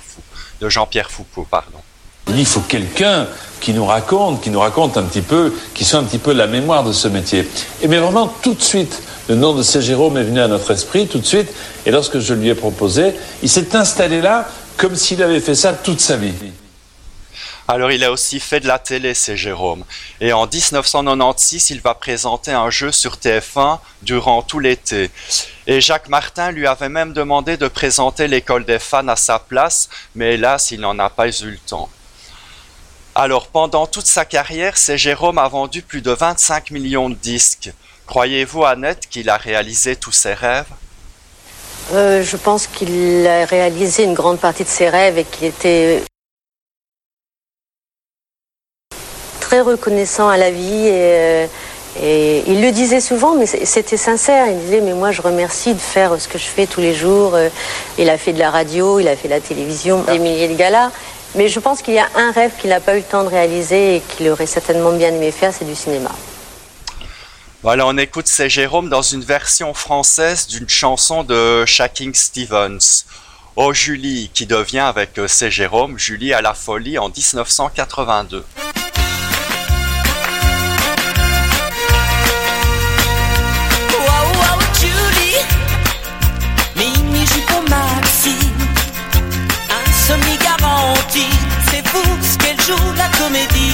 [1.09, 1.79] Foucault, pardon.
[2.27, 3.27] Il faut quelqu'un
[3.59, 6.47] qui nous raconte, qui nous raconte un petit peu, qui soit un petit peu la
[6.47, 7.47] mémoire de ce métier.
[7.81, 10.71] Et mais vraiment tout de suite, le nom de Saint Jérôme est venu à notre
[10.71, 11.47] esprit tout de suite.
[11.85, 15.73] Et lorsque je lui ai proposé, il s'est installé là comme s'il avait fait ça
[15.73, 16.33] toute sa vie.
[17.65, 19.85] Alors il a aussi fait de la télé, c'est Jérôme.
[20.19, 25.09] Et en 1996, il va présenter un jeu sur TF1 durant tout l'été.
[25.65, 29.87] Et Jacques Martin lui avait même demandé de présenter l'école des fans à sa place,
[30.13, 31.87] mais hélas, il n'en a pas eu le temps.
[33.15, 37.71] Alors pendant toute sa carrière, c'est Jérôme a vendu plus de 25 millions de disques.
[38.07, 40.65] Croyez-vous, Annette, qu'il a réalisé tous ses rêves?
[41.93, 46.03] Euh, Je pense qu'il a réalisé une grande partie de ses rêves et qu'il était
[49.39, 50.87] très reconnaissant à la vie.
[50.87, 51.47] Et, euh,
[52.47, 54.47] il le disait souvent, mais c'était sincère.
[54.47, 57.35] Il disait, mais moi je remercie de faire ce que je fais tous les jours.
[57.35, 57.49] Euh,
[57.99, 60.55] il a fait de la radio, il a fait de la télévision, des milliers de
[60.55, 60.91] galas.
[61.35, 63.29] Mais je pense qu'il y a un rêve qu'il n'a pas eu le temps de
[63.29, 66.11] réaliser et qu'il aurait certainement bien aimé faire, c'est du cinéma.
[67.63, 73.05] Voilà, on écoute C'est Jérôme dans une version française d'une chanson de Shaking Stevens.
[73.55, 78.43] Oh Julie, qui devient avec euh, C'est Jérôme, Julie à la folie en 1982.
[89.69, 91.29] Insomnie garantie,
[91.71, 93.72] c'est vous ce qu'elle joue la comédie.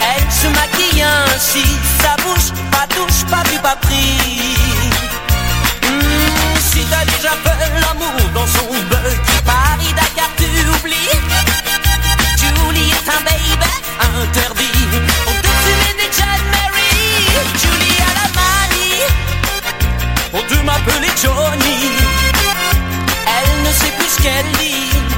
[0.00, 1.64] Elle se maquille ainsi,
[2.02, 4.56] sa bouche pas touche, pas vu, pas pris.
[5.82, 10.44] Hmm, si t'as déjà fait l'amour dans son bug, Paris, Dakar, tu
[10.76, 11.10] oublies.
[12.38, 13.70] Julie est un baby
[14.22, 14.88] interdit.
[15.26, 16.10] Au-dessus des
[16.54, 16.92] Mary,
[17.60, 19.02] Julie à la manie.
[20.32, 21.90] On te m'appeler Johnny.
[23.26, 25.17] Elle ne sait plus ce qu'elle dit.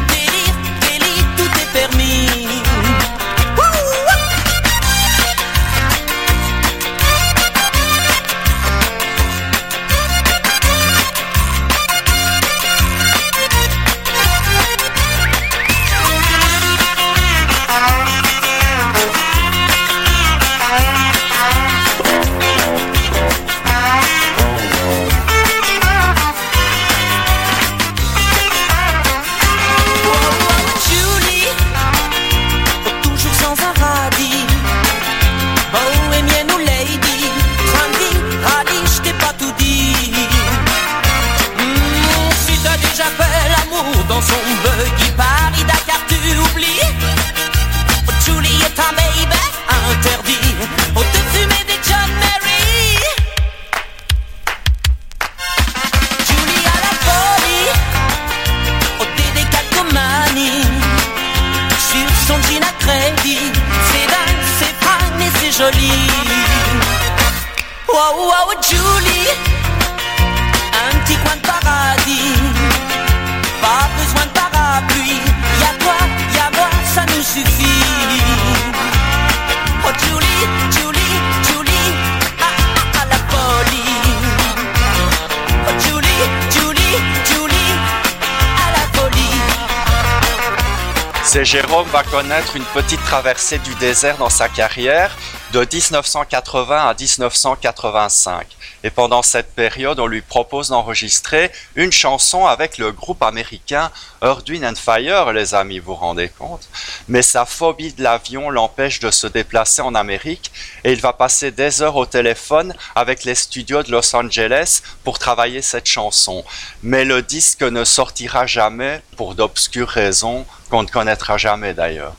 [91.85, 95.17] Va connaître une petite traversée du désert dans sa carrière
[95.53, 98.47] de 1980 à 1985.
[98.83, 103.91] Et pendant cette période, on lui propose d'enregistrer une chanson avec le groupe américain
[104.23, 106.69] Earth, Wind and Fire, les amis, vous vous rendez compte
[107.09, 110.51] Mais sa phobie de l'avion l'empêche de se déplacer en Amérique
[110.85, 115.19] et il va passer des heures au téléphone avec les studios de Los Angeles pour
[115.19, 116.45] travailler cette chanson.
[116.83, 122.15] Mais le disque ne sortira jamais pour d'obscures raisons qu'on ne connaîtra jamais d'ailleurs.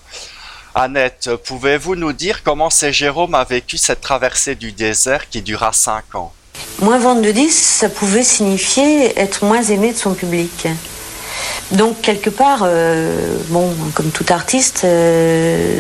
[0.75, 5.73] Annette, pouvez-vous nous dire comment c'est Jérôme a vécu cette traversée du désert qui dura
[5.73, 6.33] cinq ans?
[6.81, 10.67] Moins vendre de disques, ça pouvait signifier être moins aimé de son public.
[11.71, 15.79] Donc quelque part, euh, bon, comme tout artiste, euh,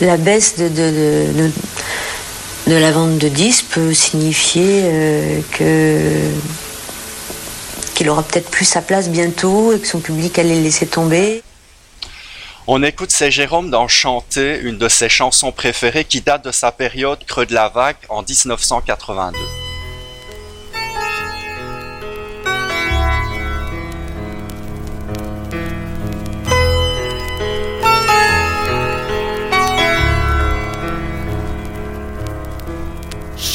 [0.00, 1.50] la baisse de,
[2.66, 6.00] la vente de disques peut signifier euh, que
[7.94, 11.42] qu'il aura peut-être plus sa place bientôt et que son public allait le laisser tomber.
[12.66, 16.72] On écoute C'est Jérôme dans Chanter, une de ses chansons préférées qui date de sa
[16.72, 19.61] période Creux de la Vague en 1982.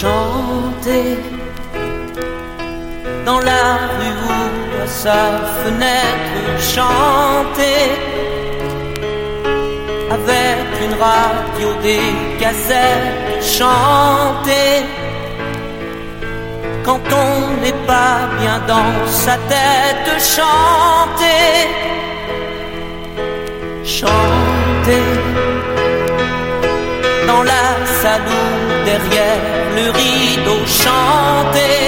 [0.01, 1.17] Chanter.
[3.25, 3.65] Dans la
[3.97, 5.21] rue ou à sa
[5.61, 6.43] fenêtre,
[6.75, 7.83] chanter.
[10.17, 14.73] Avec une radio, des cassettes, chanter.
[16.85, 18.93] Quand on n'est pas bien dans
[19.25, 21.51] sa tête, chanter,
[23.83, 25.56] chanter
[27.27, 27.67] dans la
[28.01, 28.21] salle
[28.85, 29.41] derrière
[29.77, 31.79] le rideau chanter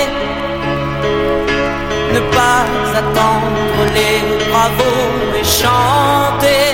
[2.15, 2.61] ne pas
[3.01, 4.19] attendre les
[4.49, 5.09] bravos
[5.39, 6.69] et chanter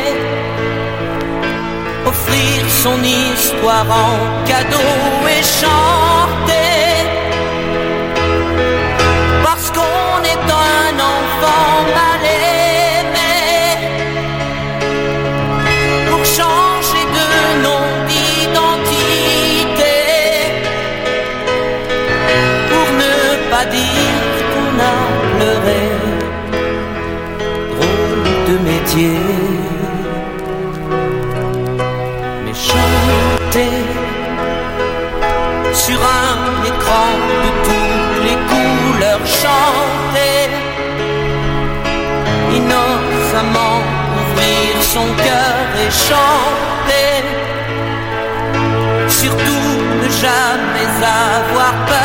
[2.11, 4.93] offrir son histoire en cadeau
[5.36, 6.55] et chanter
[45.91, 47.23] chanter
[49.07, 49.71] surtout
[50.01, 52.05] ne jamais avoir peur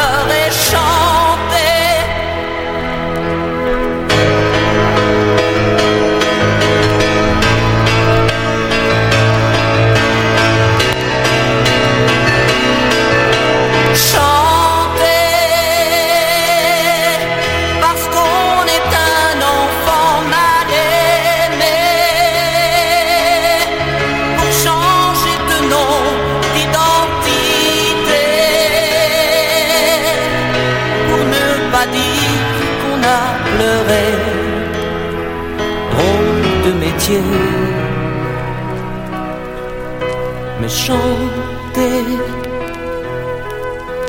[40.91, 42.41] chanter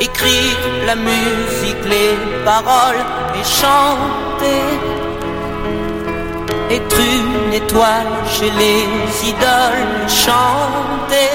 [0.02, 3.06] écrire la musique, les paroles
[3.40, 4.66] et chanter.
[6.72, 11.34] Être une étoile chez les idoles, chanter.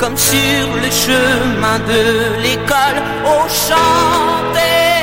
[0.00, 4.98] Comme sur le chemin de l'école, au chanter.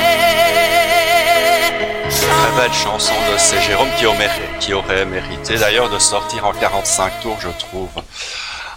[2.10, 3.56] Très belle chanson de C.
[3.66, 4.30] Jérôme qui aurait,
[4.60, 7.88] qui aurait mérité d'ailleurs de sortir en 45 tours, je trouve.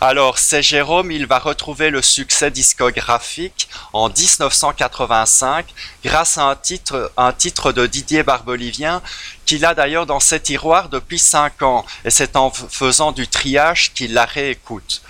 [0.02, 5.66] Alors, c'est Jérôme, il va retrouver le succès discographique en 1985
[6.06, 9.02] grâce à un titre, un titre de Didier Barbelivien
[9.46, 11.86] qu'il a d'ailleurs dans ses tiroirs depuis 5 ans.
[12.06, 15.02] Et c'est en faisant du triage qu'il la réécoute.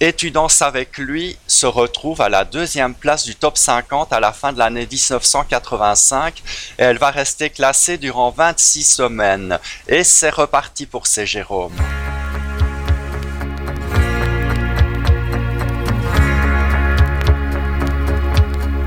[0.00, 4.32] Et tu avec lui se retrouve à la deuxième place du top 50 à la
[4.32, 6.42] fin de l'année 1985
[6.78, 9.58] et elle va rester classée durant 26 semaines.
[9.88, 11.76] Et c'est reparti pour ces Jérôme.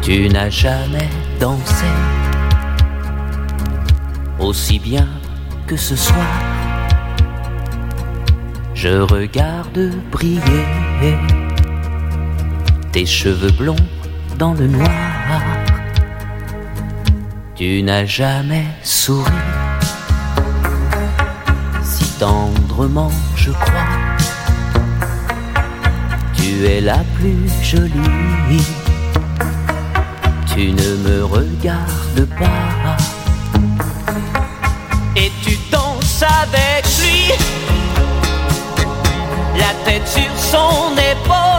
[0.05, 1.87] Tu n'as jamais dansé
[4.37, 5.07] aussi bien
[5.65, 6.27] que ce soir.
[8.75, 11.17] Je regarde briller
[12.91, 13.83] tes cheveux blonds
[14.37, 14.91] dans le noir.
[17.55, 19.31] Tu n'as jamais souri
[21.81, 23.89] si tendrement, je crois.
[26.35, 28.84] Tu es la plus jolie.
[30.55, 32.95] Tu ne me regardes pas.
[35.17, 37.33] Et tu danses avec lui,
[39.59, 41.54] la tête sur son épaule.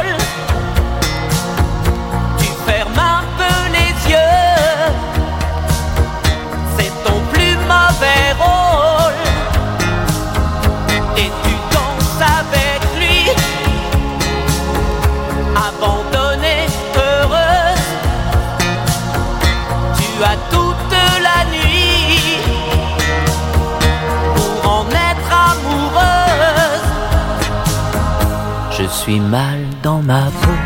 [29.06, 30.58] Suis mal dans ma peau.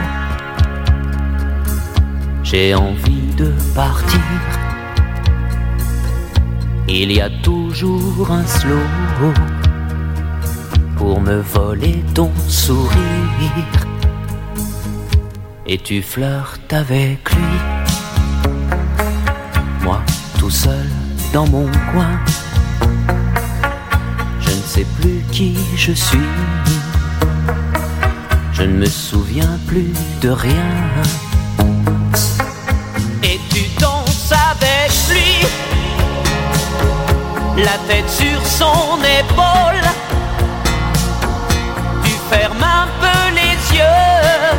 [2.43, 4.21] J'ai envie de partir.
[6.89, 8.87] Il y a toujours un slow
[10.97, 13.83] pour me voler ton sourire.
[15.67, 17.59] Et tu flirtes avec lui.
[19.83, 20.01] Moi,
[20.39, 20.89] tout seul
[21.35, 22.19] dans mon coin.
[24.41, 26.31] Je ne sais plus qui je suis.
[28.61, 29.91] Je ne me souviens plus
[30.21, 30.75] de rien.
[33.23, 35.47] Et tu danses avec lui,
[37.57, 39.81] la tête sur son épaule.
[42.05, 44.53] Tu fermes un peu les yeux,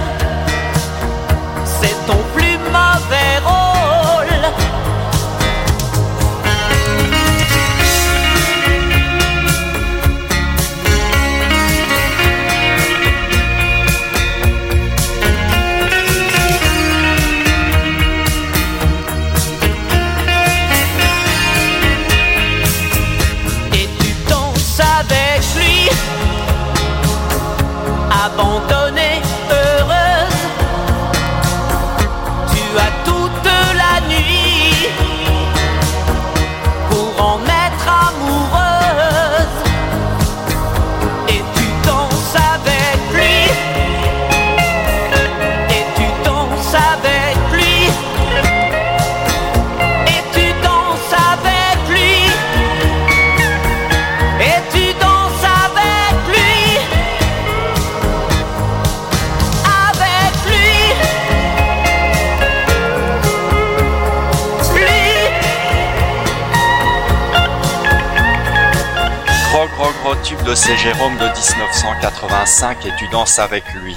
[73.01, 73.95] tu danses avec lui.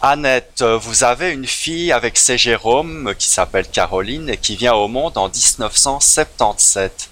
[0.00, 2.36] Annette, vous avez une fille avec C.
[2.36, 7.08] Jérôme qui s'appelle Caroline et qui vient au monde en 1977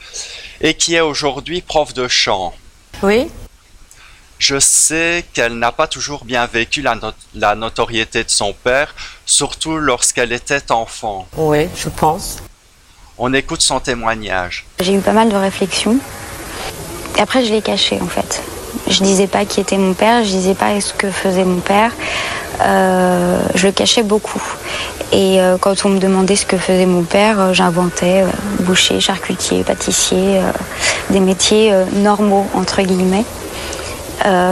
[0.62, 2.53] et qui est aujourd'hui prof de chant.
[3.05, 3.30] Oui,
[4.41, 8.95] Je sais qu'elle n'a pas toujours bien vécu la, no- la notoriété de son père,
[9.26, 11.28] surtout lorsqu'elle était enfant.
[11.36, 12.38] oui, je pense.
[13.16, 14.66] On écoute son témoignage.
[14.80, 15.99] J'ai eu pas mal de réflexions.
[17.16, 18.43] Et après, je l'ai caché en fait.
[18.89, 21.93] Je disais pas qui était mon père, je disais pas ce que faisait mon père.
[22.62, 24.43] Euh, je le cachais beaucoup.
[25.12, 28.25] Et euh, quand on me demandait ce que faisait mon père, euh, j'inventais
[28.61, 30.41] boucher, charcutier, pâtissier,
[31.11, 33.25] des métiers normaux entre guillemets.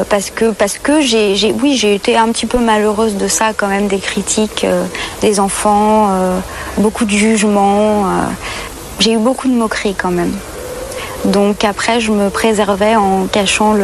[0.08, 3.66] Parce que parce que j'ai oui j'ai été un petit peu malheureuse de ça quand
[3.66, 4.64] même des critiques
[5.20, 6.08] des enfants
[6.78, 8.06] beaucoup de jugements
[8.98, 10.32] j'ai eu beaucoup de moqueries quand même
[11.24, 13.74] donc après je me préservais en cachant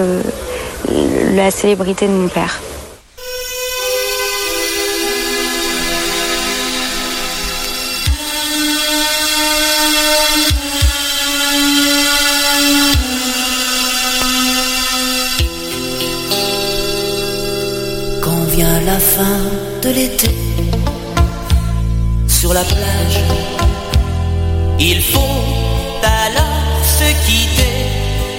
[1.34, 2.60] la célébrité de mon père.
[18.22, 19.38] Quand vient la fin
[19.82, 20.30] de l'été,
[22.26, 23.20] sur la plage,
[24.78, 25.34] il faut
[27.26, 27.78] quitter,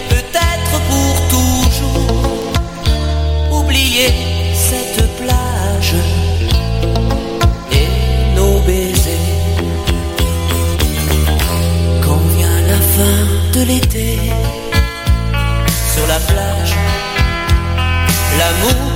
[0.09, 2.51] peut-être pour toujours,
[3.59, 4.13] oublier
[4.53, 5.95] cette plage
[7.71, 7.89] et
[8.35, 9.33] nos baisers.
[12.03, 13.19] Quand vient la fin
[13.55, 14.19] de l'été,
[15.93, 16.75] sur la plage,
[18.39, 18.91] l'amour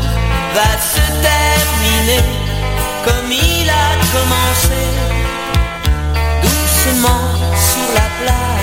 [0.55, 2.23] va se terminer
[3.05, 4.81] comme il a commencé,
[6.43, 7.25] doucement
[7.55, 8.58] sur la plage.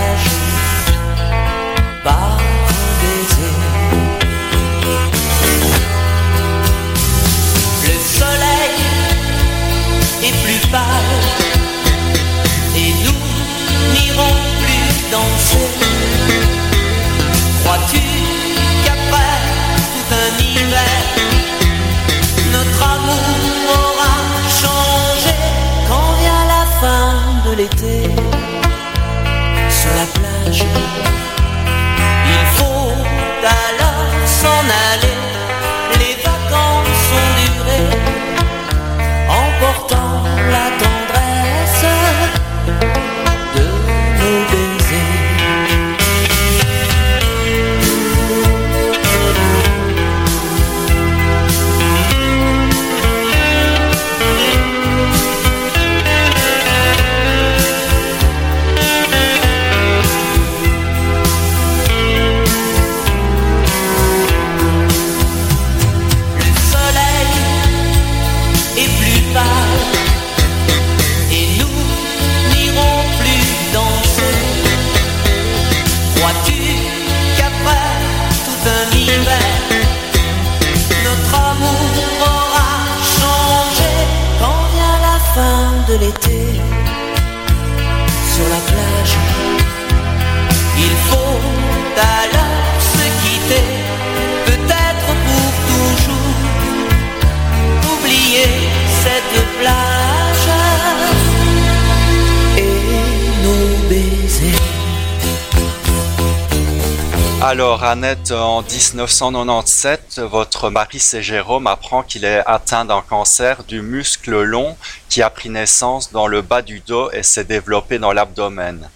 [107.48, 113.82] Alors, Annette, en 1997, votre mari, c'est Jérôme, apprend qu'il est atteint d'un cancer du
[113.82, 114.76] muscle long
[115.08, 118.90] qui a pris naissance dans le bas du dos et s'est développé dans l'abdomen.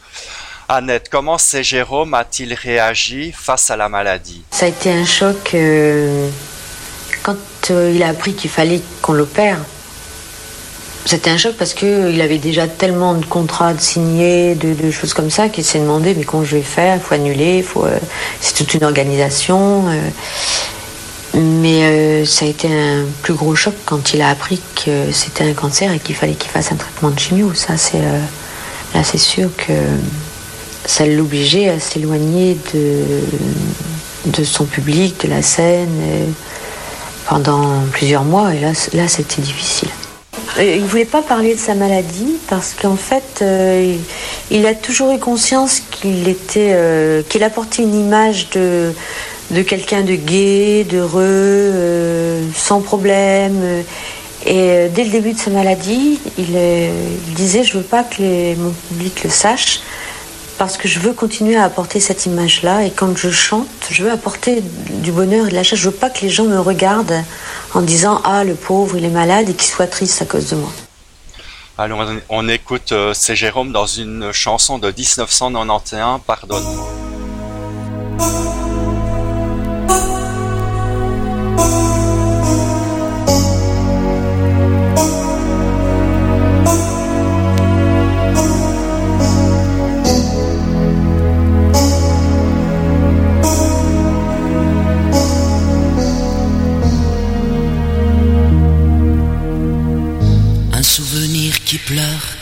[0.69, 2.13] Annette, comment c'est Jérôme?
[2.13, 4.43] A-t-il réagi face à la maladie?
[4.51, 6.29] Ça a été un choc euh,
[7.23, 7.37] quand
[7.71, 9.59] euh, il a appris qu'il fallait qu'on l'opère.
[11.07, 15.31] C'était un choc parce qu'il avait déjà tellement de contrats de signés, de, choses comme
[15.31, 16.97] ça, qu'il s'est demandé mais comment je vais faire?
[16.97, 17.99] Il faut annuler, euh,
[18.41, 19.89] c'est toute une organisation.
[19.89, 20.11] euh.
[21.35, 25.45] mais euh, ça a été un plus gros choc quand il a appris que c'était
[25.45, 27.55] un cancer et qu'il fallait qu'il fasse un traitement de chimio.
[27.55, 28.01] Ça, c'est
[28.95, 29.73] là, c'est sûr que
[30.85, 33.05] ça l'obligeait à s'éloigner de,
[34.27, 36.35] de son public, de la scène,
[37.27, 38.55] pendant plusieurs mois.
[38.55, 39.89] Et là, là c'était difficile.
[40.59, 43.97] Il ne voulait pas parler de sa maladie parce qu'en fait, euh,
[44.51, 48.93] il, a toujours eu conscience qu'il était, euh, qu'il apportait une image de,
[49.63, 53.85] quelqu'un de gai, d'heureux, euh, sans problème.
[54.47, 56.59] Et dès le début de sa maladie, il,
[57.35, 59.81] disait Je veux pas que mon public le sache
[60.61, 62.85] parce que je veux continuer à apporter cette image-là.
[62.85, 65.79] Et quand je chante, je veux apporter du bonheur et de la joie.
[65.79, 67.25] Je veux pas que les gens me regardent
[67.73, 70.57] en disant Ah, le pauvre, il est malade et qu'il soit triste à cause de
[70.57, 70.71] moi.
[71.79, 76.91] On, on écoute euh, c'est Jérôme dans une chanson de 1991, Pardonne-moi.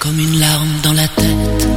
[0.09, 1.69] Comme une larme dans la tête.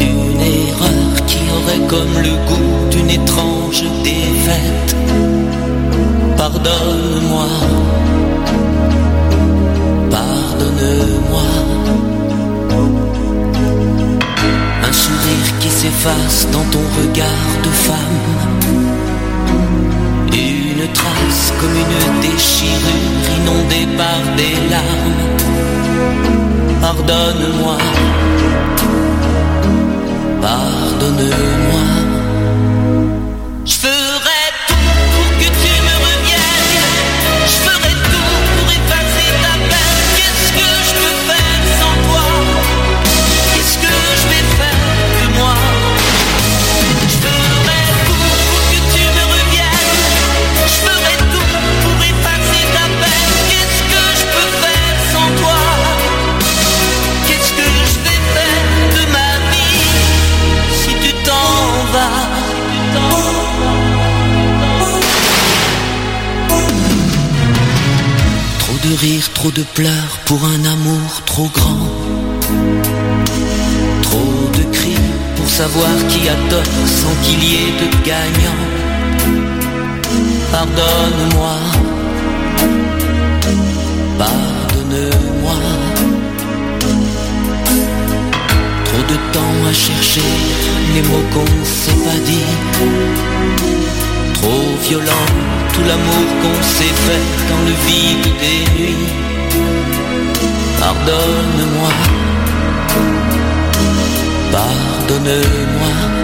[0.00, 4.96] Une erreur qui aurait comme le goût d'une étrange défaite.
[6.36, 7.48] Pardonne-moi.
[10.10, 11.48] Pardonne-moi.
[14.88, 18.20] Un sourire qui s'efface dans ton regard de femme.
[20.32, 25.35] Une trace comme une déchirure inondée par des larmes.
[26.80, 27.78] Pardonne-moi.
[30.40, 32.15] Pardonne-moi.
[70.26, 71.88] Pour un amour trop grand.
[74.02, 74.98] Trop de cris
[75.36, 78.62] pour savoir qui a tort sans qu'il y ait de gagnant.
[80.50, 81.56] Pardonne-moi.
[84.18, 85.58] Pardonne-moi.
[88.86, 90.28] Trop de temps à chercher
[90.94, 92.50] les mots qu'on s'est pas dit.
[94.34, 95.26] Trop violent
[95.72, 99.26] tout l'amour qu'on s'est fait dans le vide des nuits.
[100.80, 101.90] Pardonne-moi.
[104.52, 106.15] Pardonne-moi.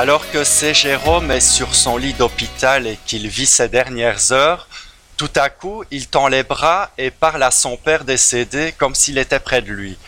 [0.00, 4.66] Alors que c'est Jérôme est sur son lit d'hôpital et qu'il vit ses dernières heures,
[5.18, 9.18] tout à coup, il tend les bras et parle à son père décédé comme s'il
[9.18, 9.98] était près de lui.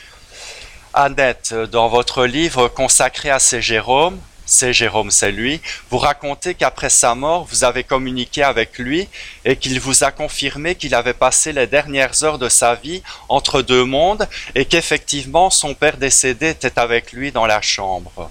[0.95, 6.89] Annette, dans votre livre consacré à C'est Jérôme, C'est Jérôme, c'est lui, vous racontez qu'après
[6.89, 9.11] sa mort, vous avez communiqué avec lui
[9.45, 13.61] et qu'il vous a confirmé qu'il avait passé les dernières heures de sa vie entre
[13.61, 18.31] deux mondes et qu'effectivement son père décédé était avec lui dans la chambre.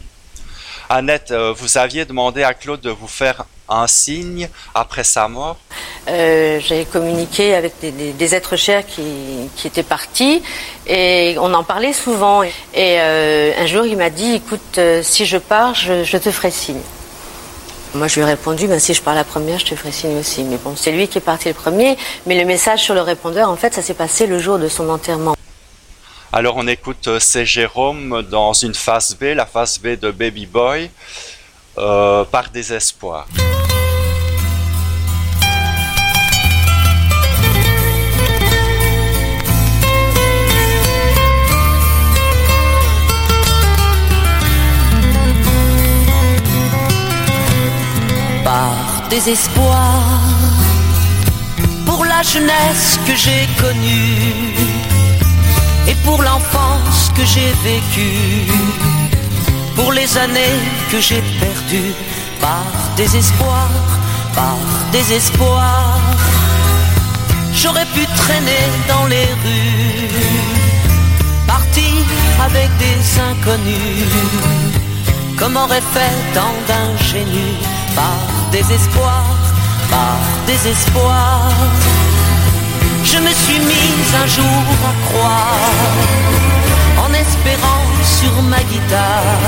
[0.94, 5.56] Annette, euh, vous aviez demandé à Claude de vous faire un signe après sa mort.
[6.10, 9.02] Euh, j'ai communiqué avec des, êtres chers qui,
[9.56, 10.44] qui étaient partis
[10.88, 12.44] et on en parlait souvent.
[12.44, 16.30] Et euh, un jour, il m'a dit, écoute, euh, si je pars, je, je te
[16.30, 16.82] ferai signe.
[17.94, 20.20] Moi, je lui ai répondu, ben, si je pars la première, je te ferai signe
[20.20, 20.44] aussi.
[20.44, 21.98] Mais bon, c'est lui qui est parti le premier.
[22.26, 24.90] Mais le message sur le répondeur, en fait, ça s'est passé le jour de son
[24.90, 25.38] enterrement.
[26.34, 30.46] Alors on écoute euh, C'est Jérôme dans une phase B, la phase B de Baby
[30.46, 30.90] Boy,
[31.78, 33.28] euh, par désespoir.
[48.46, 50.02] par désespoir
[51.86, 54.71] pour la jeunesse que j'ai connue
[55.88, 58.52] et pour l'enfance que j'ai vécue,
[59.76, 60.60] pour les années
[60.92, 61.94] que j'ai perdues
[62.40, 62.66] par
[62.96, 63.70] désespoir,
[64.36, 64.58] par
[64.92, 66.00] désespoir.
[67.54, 70.10] J'aurais pu traîner dans les rues,
[71.48, 72.06] partir
[72.48, 74.62] avec des inconnus
[75.42, 77.58] comme aurait fait tant d'ingénus
[77.96, 78.20] par
[78.52, 79.26] désespoir,
[79.90, 81.52] par désespoir.
[83.04, 85.58] Je me suis mise un jour à croire,
[87.04, 89.40] en espérant sur ma guitare,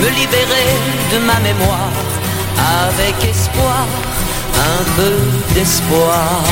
[0.00, 0.70] me libérer
[1.12, 1.92] de ma mémoire,
[2.86, 3.86] avec espoir,
[4.56, 5.14] un peu
[5.54, 6.42] d'espoir.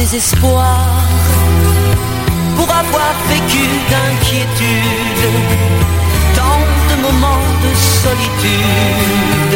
[0.00, 0.78] Désespoir
[2.56, 5.26] pour avoir vécu d'inquiétude
[6.34, 7.70] tant de moments de
[8.02, 9.54] solitude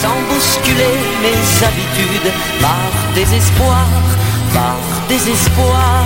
[0.00, 3.86] sans bousculer mes habitudes par désespoir
[4.52, 6.02] par désespoir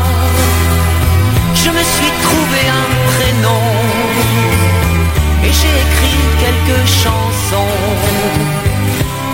[1.54, 3.64] je me suis trouvé un prénom
[5.46, 7.78] et j'ai écrit quelques chansons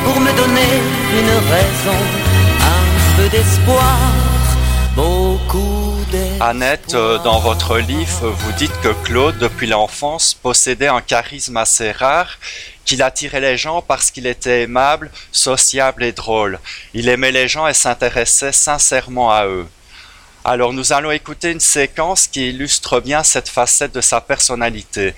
[0.05, 0.73] pour me donner
[1.21, 1.99] une raison,
[2.77, 4.28] un peu d'espoir.
[6.41, 11.93] Annette, euh, dans votre livre, vous dites que Claude, depuis l'enfance, possédait un charisme assez
[11.93, 12.39] rare,
[12.85, 16.59] qu'il attirait les gens parce qu'il était aimable, sociable et drôle.
[16.95, 19.67] Il aimait les gens et s'intéressait sincèrement à eux.
[20.45, 25.15] Alors nous allons écouter une séquence qui illustre bien cette facette de sa personnalité.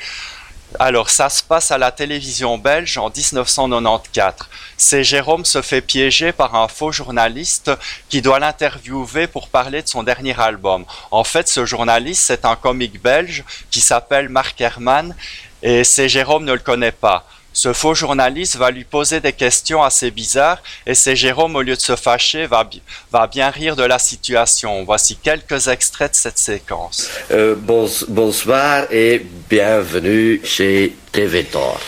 [0.78, 4.48] Alors, ça se passe à la télévision belge en 1994.
[4.76, 7.72] C'est Jérôme se fait piéger par un faux journaliste
[8.08, 10.84] qui doit l'interviewer pour parler de son dernier album.
[11.10, 15.14] En fait, ce journaliste, c'est un comique belge qui s'appelle Marc Herman
[15.62, 17.26] et c'est Jérôme ne le connaît pas.
[17.62, 21.76] Ce faux journaliste va lui poser des questions assez bizarres et c'est Jérôme, au lieu
[21.76, 22.80] de se fâcher, va, bi-
[23.12, 24.82] va bien rire de la situation.
[24.84, 27.10] Voici quelques extraits de cette séquence.
[27.30, 31.78] Euh, bons- bonsoir et bienvenue chez TV Tor.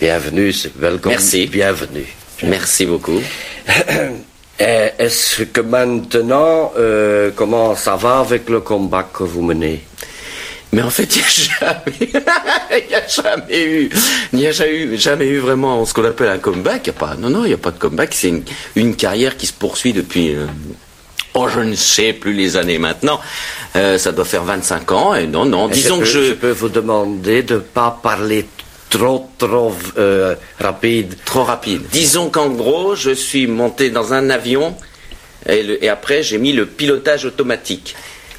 [0.00, 1.10] Bienvenue, c'est- welcome.
[1.10, 1.48] Merci.
[1.48, 2.06] Bienvenue.
[2.44, 3.20] Merci beaucoup.
[4.60, 9.82] Et Est-ce que maintenant, euh, comment ça va avec le combat que vous menez?
[10.72, 12.10] Mais en fait, il n'y a jamais,
[12.88, 13.90] il a jamais eu,
[14.32, 16.82] il n'y a jamais eu, jamais eu vraiment ce qu'on appelle un comeback.
[16.84, 18.10] Il y a pas, non, non, il n'y a pas de comeback.
[18.12, 18.42] C'est une,
[18.76, 20.46] une carrière qui se poursuit depuis, euh,
[21.34, 23.18] oh, je ne sais plus les années maintenant.
[23.76, 25.14] Euh, ça doit faire 25 ans.
[25.14, 28.46] Et non, non, disons je que peux, je, je peux vous demander de pas parler
[28.90, 31.14] trop, trop euh, rapide.
[31.24, 31.82] trop rapide.
[31.90, 34.76] Disons qu'en gros, je suis monté dans un avion
[35.48, 37.94] et, le- et après j'ai mis le pilotage automatique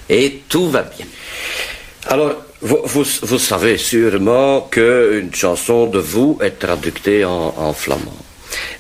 [0.10, 1.06] et tout va bien.
[2.08, 8.18] Alors, vous, vous, vous savez sûrement qu'une chanson de vous est traduite en, en flamand.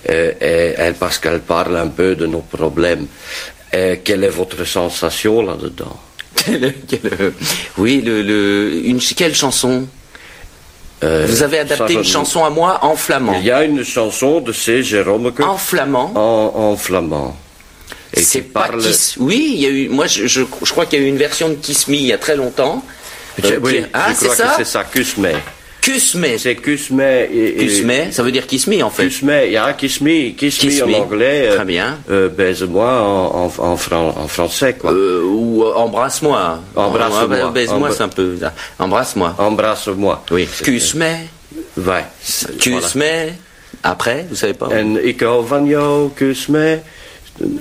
[0.09, 3.07] Euh, et, parce qu'elle parle un peu de nos problèmes.
[3.71, 5.97] Quelle est votre sensation là-dedans
[6.87, 7.33] quelle-
[7.77, 9.87] oui, le, le- une quelle chanson
[11.03, 13.33] Euh, Vous avez adapté une chanson à moi en flamand.
[13.39, 14.81] Il y a une chanson de C.
[14.83, 16.11] Jérôme que- En flamand.
[16.15, 17.35] en, en flamand.
[18.13, 18.81] Et C'est pas parle.
[18.81, 19.15] Kiss.
[19.19, 19.89] Oui, il y a eu.
[19.89, 22.05] Moi, je, je, je crois qu'il y a eu une version de Kiss Me il
[22.05, 22.83] y a très longtemps.
[23.43, 24.43] Euh, oui, ah, c'est crois ça.
[24.47, 25.27] que c'est ça, Kusme.
[25.81, 26.37] Kiss Me.
[26.37, 27.29] C'est Kusme et.
[27.33, 29.05] et- Kiss Me, ça veut dire Kiss Me en fait.
[29.05, 30.95] Kusme, il y a Kiss Me, Kiss, Kiss Me Me.
[30.95, 31.47] en anglais.
[31.49, 31.97] euh, Très bien.
[32.11, 34.91] Euh, Baise-moi en, en, en, fran- en français, quoi.
[34.91, 36.59] Euh, ou euh, embrasse-moi.
[36.75, 37.51] Embrasse-moi.
[37.51, 38.35] Baise-moi, c'est un peu.
[38.39, 38.53] ça.
[38.77, 39.35] Embrasse-moi.
[39.37, 40.23] Embrasse-moi.
[40.31, 40.47] Oui.
[40.51, 41.13] C'est- Kiss Me.
[41.77, 42.03] Ouais.
[42.59, 43.31] Kiss Me.
[43.81, 44.67] Après, vous savez pas.
[44.67, 46.81] En ik hou van jou, kus me.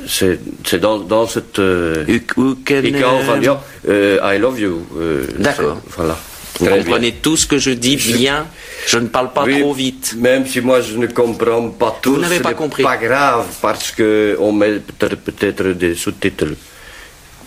[0.06, 1.58] C'est dans, dans cette.
[1.58, 2.04] euh,
[2.36, 3.40] van
[3.88, 4.86] euh, I love you.
[4.96, 5.80] euh, D'accord.
[5.96, 6.18] Voilà.
[6.58, 8.46] Vous Très comprenez tout ce que je dis bien.
[8.86, 10.16] Je ne parle pas Oui, trop vite.
[10.18, 12.82] Même si moi je ne comprends pas tout, Vous n'avez ce pas n'est compris.
[12.82, 16.46] Pas grave parce que on met peut-être des sous-titres.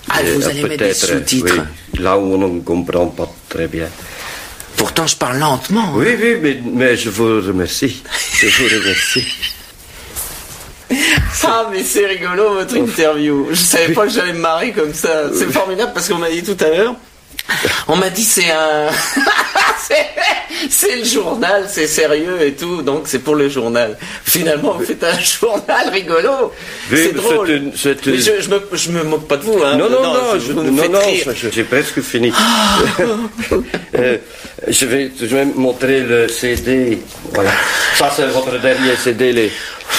[0.09, 1.57] Ah, Euh, vous allez mettre des sous-titres.
[1.93, 3.87] oui, là où on ne comprend pas très bien.
[4.77, 5.91] Pourtant, je parle lentement.
[5.95, 8.01] Oui, oui, mais, mais je vous remercie.
[8.39, 9.27] Je vous remercie.
[11.43, 13.47] Ah, mais c'est rigolo votre interview.
[13.51, 15.23] Je savais pas que j'allais me marrer comme ça.
[15.33, 16.95] C'est formidable parce qu'on m'a dit tout à l'heure.
[17.87, 18.87] On m'a dit c'est un.
[20.69, 23.97] c'est- le journal, c'est sérieux et tout, donc c'est pour le journal.
[24.23, 26.53] Finalement, vous faites un journal rigolo.
[26.89, 27.47] C'est drôle.
[28.05, 29.75] Mais je, je me, je me moque pas de vous, hein.
[29.77, 30.99] Non, non, non, je- vous non, non,
[31.51, 32.31] j'ai presque fini.
[32.37, 32.77] Ah.
[33.95, 34.17] Euh,
[34.67, 37.01] je, vais, je vais montrer le CD.
[37.33, 37.51] Voilà.
[37.97, 39.51] Ça, c'est votre dernier CD, les,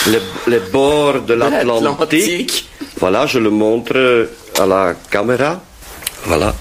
[0.06, 2.69] les, les bords de l'Atlantique.
[2.98, 4.27] Voilà, je le montre euh,
[4.60, 5.60] à la caméra.
[6.24, 6.55] Voilà.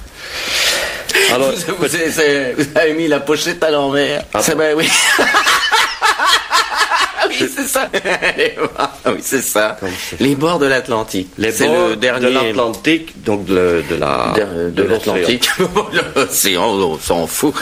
[1.34, 4.24] Alors, vous, vous avez, c'est- vous avez mis la pochette à l'envers.
[4.34, 4.90] Ah c'est ben oui.
[7.30, 7.90] oui, c'est ça.
[9.06, 9.78] oui, c'est ça.
[10.20, 11.30] Les bords de l'Atlantique.
[11.38, 15.50] les c'est bords le dernier de l'Atlantique, donc de, de la de, de l'Atlantique.
[16.16, 17.54] L'océan, on s'en fout.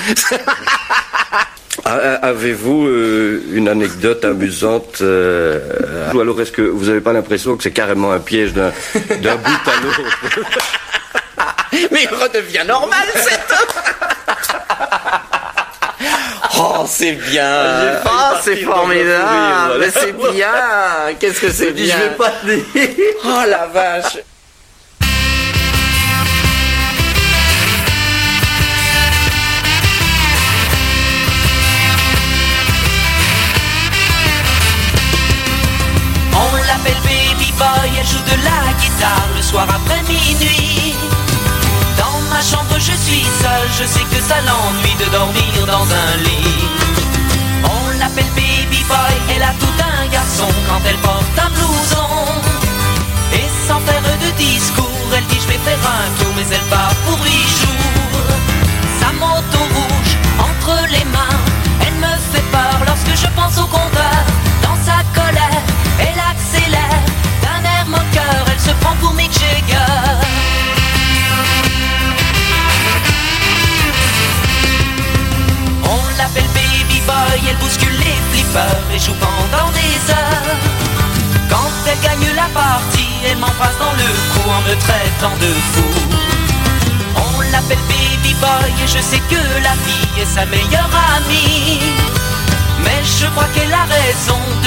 [2.22, 7.64] Avez-vous euh, une anecdote amusante euh, Ou alors est-ce que vous n'avez pas l'impression que
[7.64, 10.02] c'est carrément un piège d'un bout à l'autre?
[11.92, 13.42] Mais il redevient normal, cet
[16.62, 18.02] Oh, c'est bien.
[18.06, 19.24] Oh, c'est formidable.
[19.26, 19.78] voilà.
[19.80, 21.16] Mais c'est bien.
[21.20, 21.96] Qu'est-ce que c'est bien.
[21.98, 22.96] je vais pas te dire.
[23.24, 24.18] Oh la vache.
[36.60, 40.94] On l'appelle Baby Boy, elle joue de la guitare le soir après minuit.
[41.98, 46.18] Dans ma chambre je suis seul, je sais que ça l'ennuie de dormir dans un
[46.18, 46.68] lit.
[47.64, 52.10] On l'appelle Baby Boy, elle a tout un garçon quand elle porte un blouson.
[53.34, 56.94] Et sans faire de discours, elle dit je vais faire un tour, mais elle part
[57.06, 57.69] pour huit jours.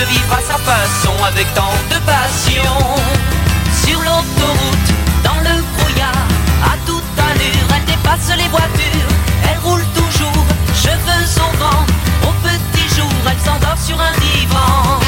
[0.03, 2.77] De vivre à sa façon avec tant de passion.
[3.85, 4.91] Sur l'autoroute,
[5.23, 6.27] dans le brouillard,
[6.65, 9.13] à toute allure, elle dépasse les voitures.
[9.49, 11.85] Elle roule toujours, cheveux au vent.
[12.29, 14.99] Au petit jour, elle s'endort sur un divan.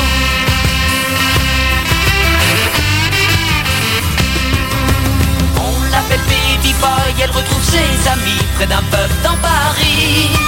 [5.56, 10.43] On l'appelle Baby Boy, elle retrouve ses amis près d'un pub dans Paris.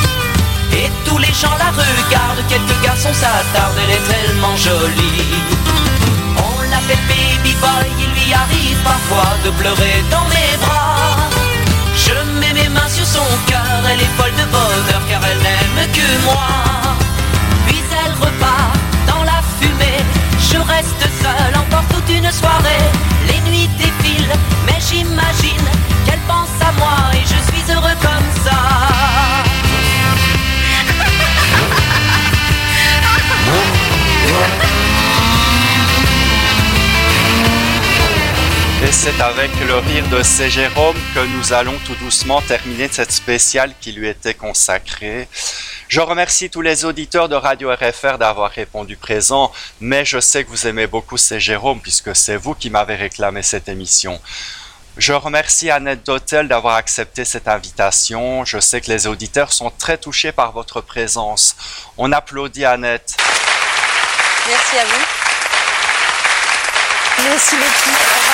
[1.40, 5.42] Gens la regardent, quelques garçons s'attardent, elle est tellement jolie.
[6.38, 8.06] On l'appelle Baby Boy,
[8.82, 11.28] parfois de pleurer dans mes bras.
[11.94, 15.80] Je mets mes mains sur son cœur, elle est folle de bonheur car elle n'aime
[15.92, 16.48] que moi.
[17.66, 18.76] Puis elle repart
[19.06, 20.02] dans la fumée,
[20.50, 22.86] je reste seul encore toute une soirée.
[23.28, 25.68] Les nuits défilent, mais j'imagine
[26.06, 28.65] qu'elle pense à moi et je suis heureux comme ça.
[38.86, 40.48] Et c'est avec le rire de C.
[40.48, 45.26] Jérôme que nous allons tout doucement terminer cette spéciale qui lui était consacrée.
[45.88, 50.50] Je remercie tous les auditeurs de Radio RFR d'avoir répondu présent, mais je sais que
[50.50, 51.40] vous aimez beaucoup C.
[51.40, 54.20] Jérôme puisque c'est vous qui m'avez réclamé cette émission.
[54.96, 58.44] Je remercie Annette Dotel d'avoir accepté cette invitation.
[58.44, 61.56] Je sais que les auditeurs sont très touchés par votre présence.
[61.98, 63.16] On applaudit Annette.
[64.46, 65.04] Merci à vous.
[67.24, 68.25] Merci beaucoup.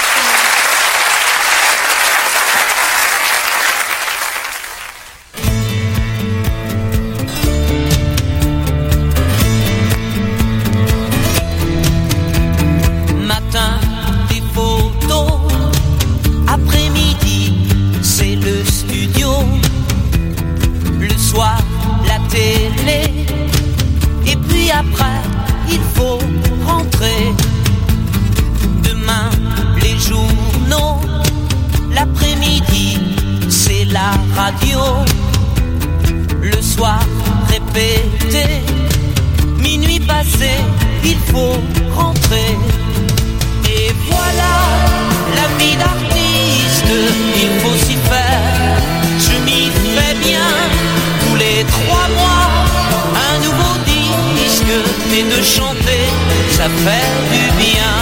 [24.72, 25.20] Après,
[25.68, 26.18] il faut
[26.66, 27.32] rentrer.
[28.82, 29.30] Demain,
[29.82, 31.00] les journaux.
[31.94, 32.98] L'après-midi,
[33.48, 34.80] c'est la radio.
[36.40, 37.00] Le soir,
[37.48, 38.44] répété.
[39.58, 40.52] Minuit passé,
[41.04, 41.56] il faut
[41.94, 42.56] rentrer.
[43.68, 44.54] Et voilà
[45.36, 46.92] la vie d'artiste,
[47.44, 48.80] il faut s'y faire.
[49.18, 50.48] Je m'y fais bien
[51.22, 52.61] tous les trois mois.
[54.74, 56.08] Et de chanter,
[56.52, 57.94] ça fait du bien.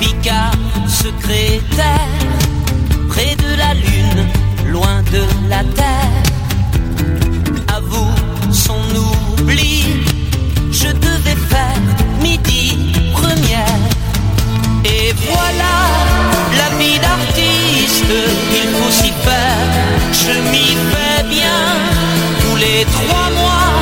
[0.00, 0.52] Picard,
[0.88, 2.08] secrétaire,
[3.10, 4.26] près de la lune,
[4.72, 6.22] loin de la terre.
[7.68, 8.14] À vous
[8.50, 8.80] son
[9.42, 9.84] oubli,
[10.72, 11.82] je devais faire
[12.22, 13.82] midi première.
[14.86, 16.05] Et voilà
[16.94, 18.14] d'artiste,
[18.60, 19.66] il faut s'y faire.
[20.12, 21.60] Je m'y fais bien
[22.42, 23.72] tous les trois mois.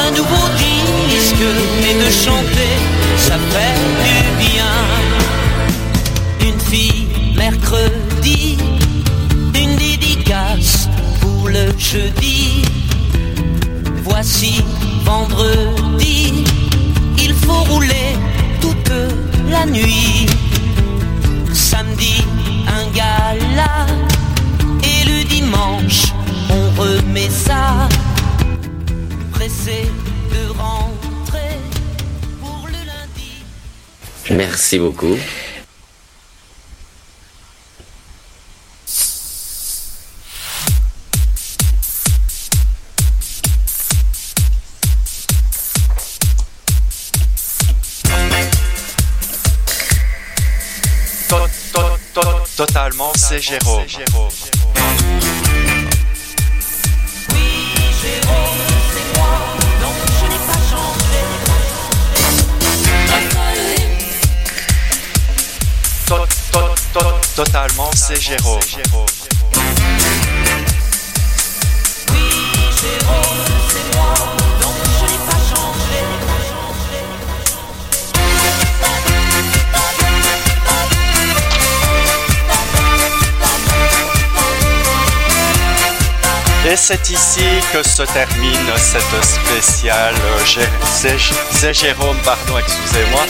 [0.00, 1.46] Un nouveau disque
[1.88, 2.74] et de chanter,
[3.16, 4.74] ça fait du bien.
[6.48, 7.06] Une fille
[7.36, 8.58] mercredi,
[9.54, 10.88] une dédicace
[11.20, 12.62] pour le jeudi.
[14.04, 14.62] Voici
[15.04, 16.44] vendredi,
[17.18, 18.16] il faut rouler
[18.60, 18.92] toute
[19.50, 20.26] la nuit.
[27.12, 27.88] Remet ça.
[29.32, 29.84] Pressé
[30.32, 31.58] de rentrer
[32.40, 33.44] pour le lundi.
[34.30, 35.18] Merci beaucoup.
[51.28, 53.86] To- to- to- Totalement, c'est Jérôme.
[67.34, 68.60] Totalement, c'est Jérôme.
[86.64, 87.40] Et c'est ici
[87.72, 90.14] que se termine cette spéciale.
[90.14, 91.16] euh, C'est
[91.50, 93.22] c'est Jérôme, pardon, excusez-moi.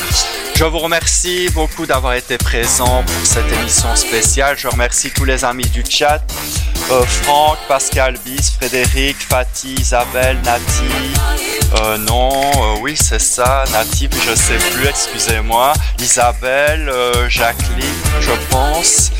[0.54, 4.56] Je vous remercie beaucoup d'avoir été présent pour cette émission spéciale.
[4.56, 6.22] Je remercie tous les amis du chat.
[6.90, 10.82] Euh, Franck, Pascal Bis, Frédéric, Fatih, Isabelle, Nati.
[11.80, 13.64] Euh, non, euh, oui, c'est ça.
[13.72, 15.72] Nati, je sais plus, excusez-moi.
[16.00, 19.10] Isabelle, euh, Jacqueline, je pense.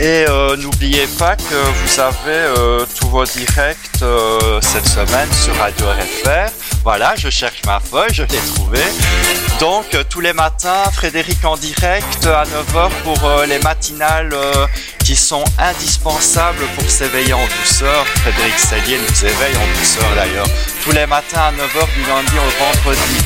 [0.00, 2.16] Et euh, n'oubliez pas que vous avez
[2.58, 6.50] euh, tous vos directs euh, cette semaine sur Radio RFR.
[6.84, 8.82] Voilà, je cherche ma feuille, je l'ai trouvée.
[9.60, 14.66] Donc euh, tous les matins, Frédéric en direct à 9h pour euh, les matinales euh,
[15.04, 18.04] qui sont indispensables pour s'éveiller en douceur.
[18.22, 20.46] Frédéric Sellier nous éveille en douceur d'ailleurs.
[20.82, 23.18] Tous les matins à 9h du lundi au vendredi.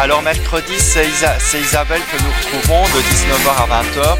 [0.00, 4.16] Alors mercredi, c'est Isa- c'est Isabelle que nous retrouvons de 19h à 20h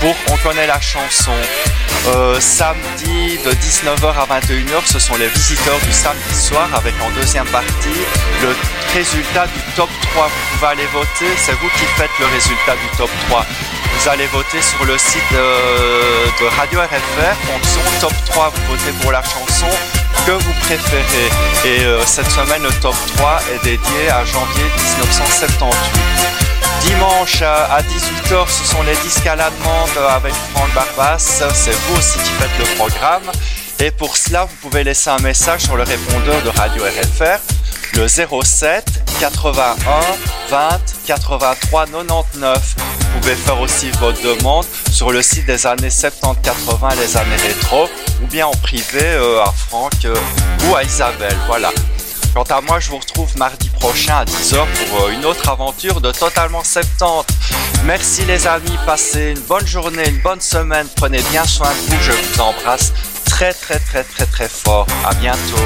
[0.00, 1.32] pour On connaît la chanson.
[2.08, 7.10] Euh, samedi de 19h à 21h, ce sont les visiteurs du samedi soir avec en
[7.20, 8.00] deuxième partie
[8.42, 8.54] le
[8.94, 10.26] résultat du top 3.
[10.26, 13.44] Vous pouvez aller voter, c'est vous qui faites le résultat du top 3.
[13.98, 18.92] Vous allez voter sur le site de, de Radio RFR, fonction top 3, vous votez
[19.02, 19.68] pour la chanson
[20.26, 21.30] que vous préférez.
[21.64, 24.64] Et euh, cette semaine, le top 3 est dédié à janvier
[24.98, 26.45] 1978.
[26.86, 31.18] Dimanche à 18h, ce sont les disques à la demande avec Franck Barbas.
[31.52, 33.30] C'est vous aussi qui faites le programme.
[33.80, 37.40] Et pour cela, vous pouvez laisser un message sur le répondeur de Radio RFR,
[37.94, 39.74] le 07 81
[40.48, 42.76] 20 83 99.
[42.78, 47.88] Vous pouvez faire aussi votre demande sur le site des années 70-80 les années rétro,
[48.22, 50.14] ou bien en privé euh, à Franck euh,
[50.68, 51.36] ou à Isabelle.
[51.46, 51.70] Voilà.
[52.36, 56.02] Quant à moi, je vous retrouve mardi prochain à 10h pour euh, une autre aventure
[56.02, 57.34] de Totalement 70.
[57.86, 62.02] Merci les amis, passez une bonne journée, une bonne semaine, prenez bien soin de vous,
[62.02, 62.92] je vous embrasse
[63.24, 64.86] très très très très très fort.
[65.06, 65.56] À bientôt.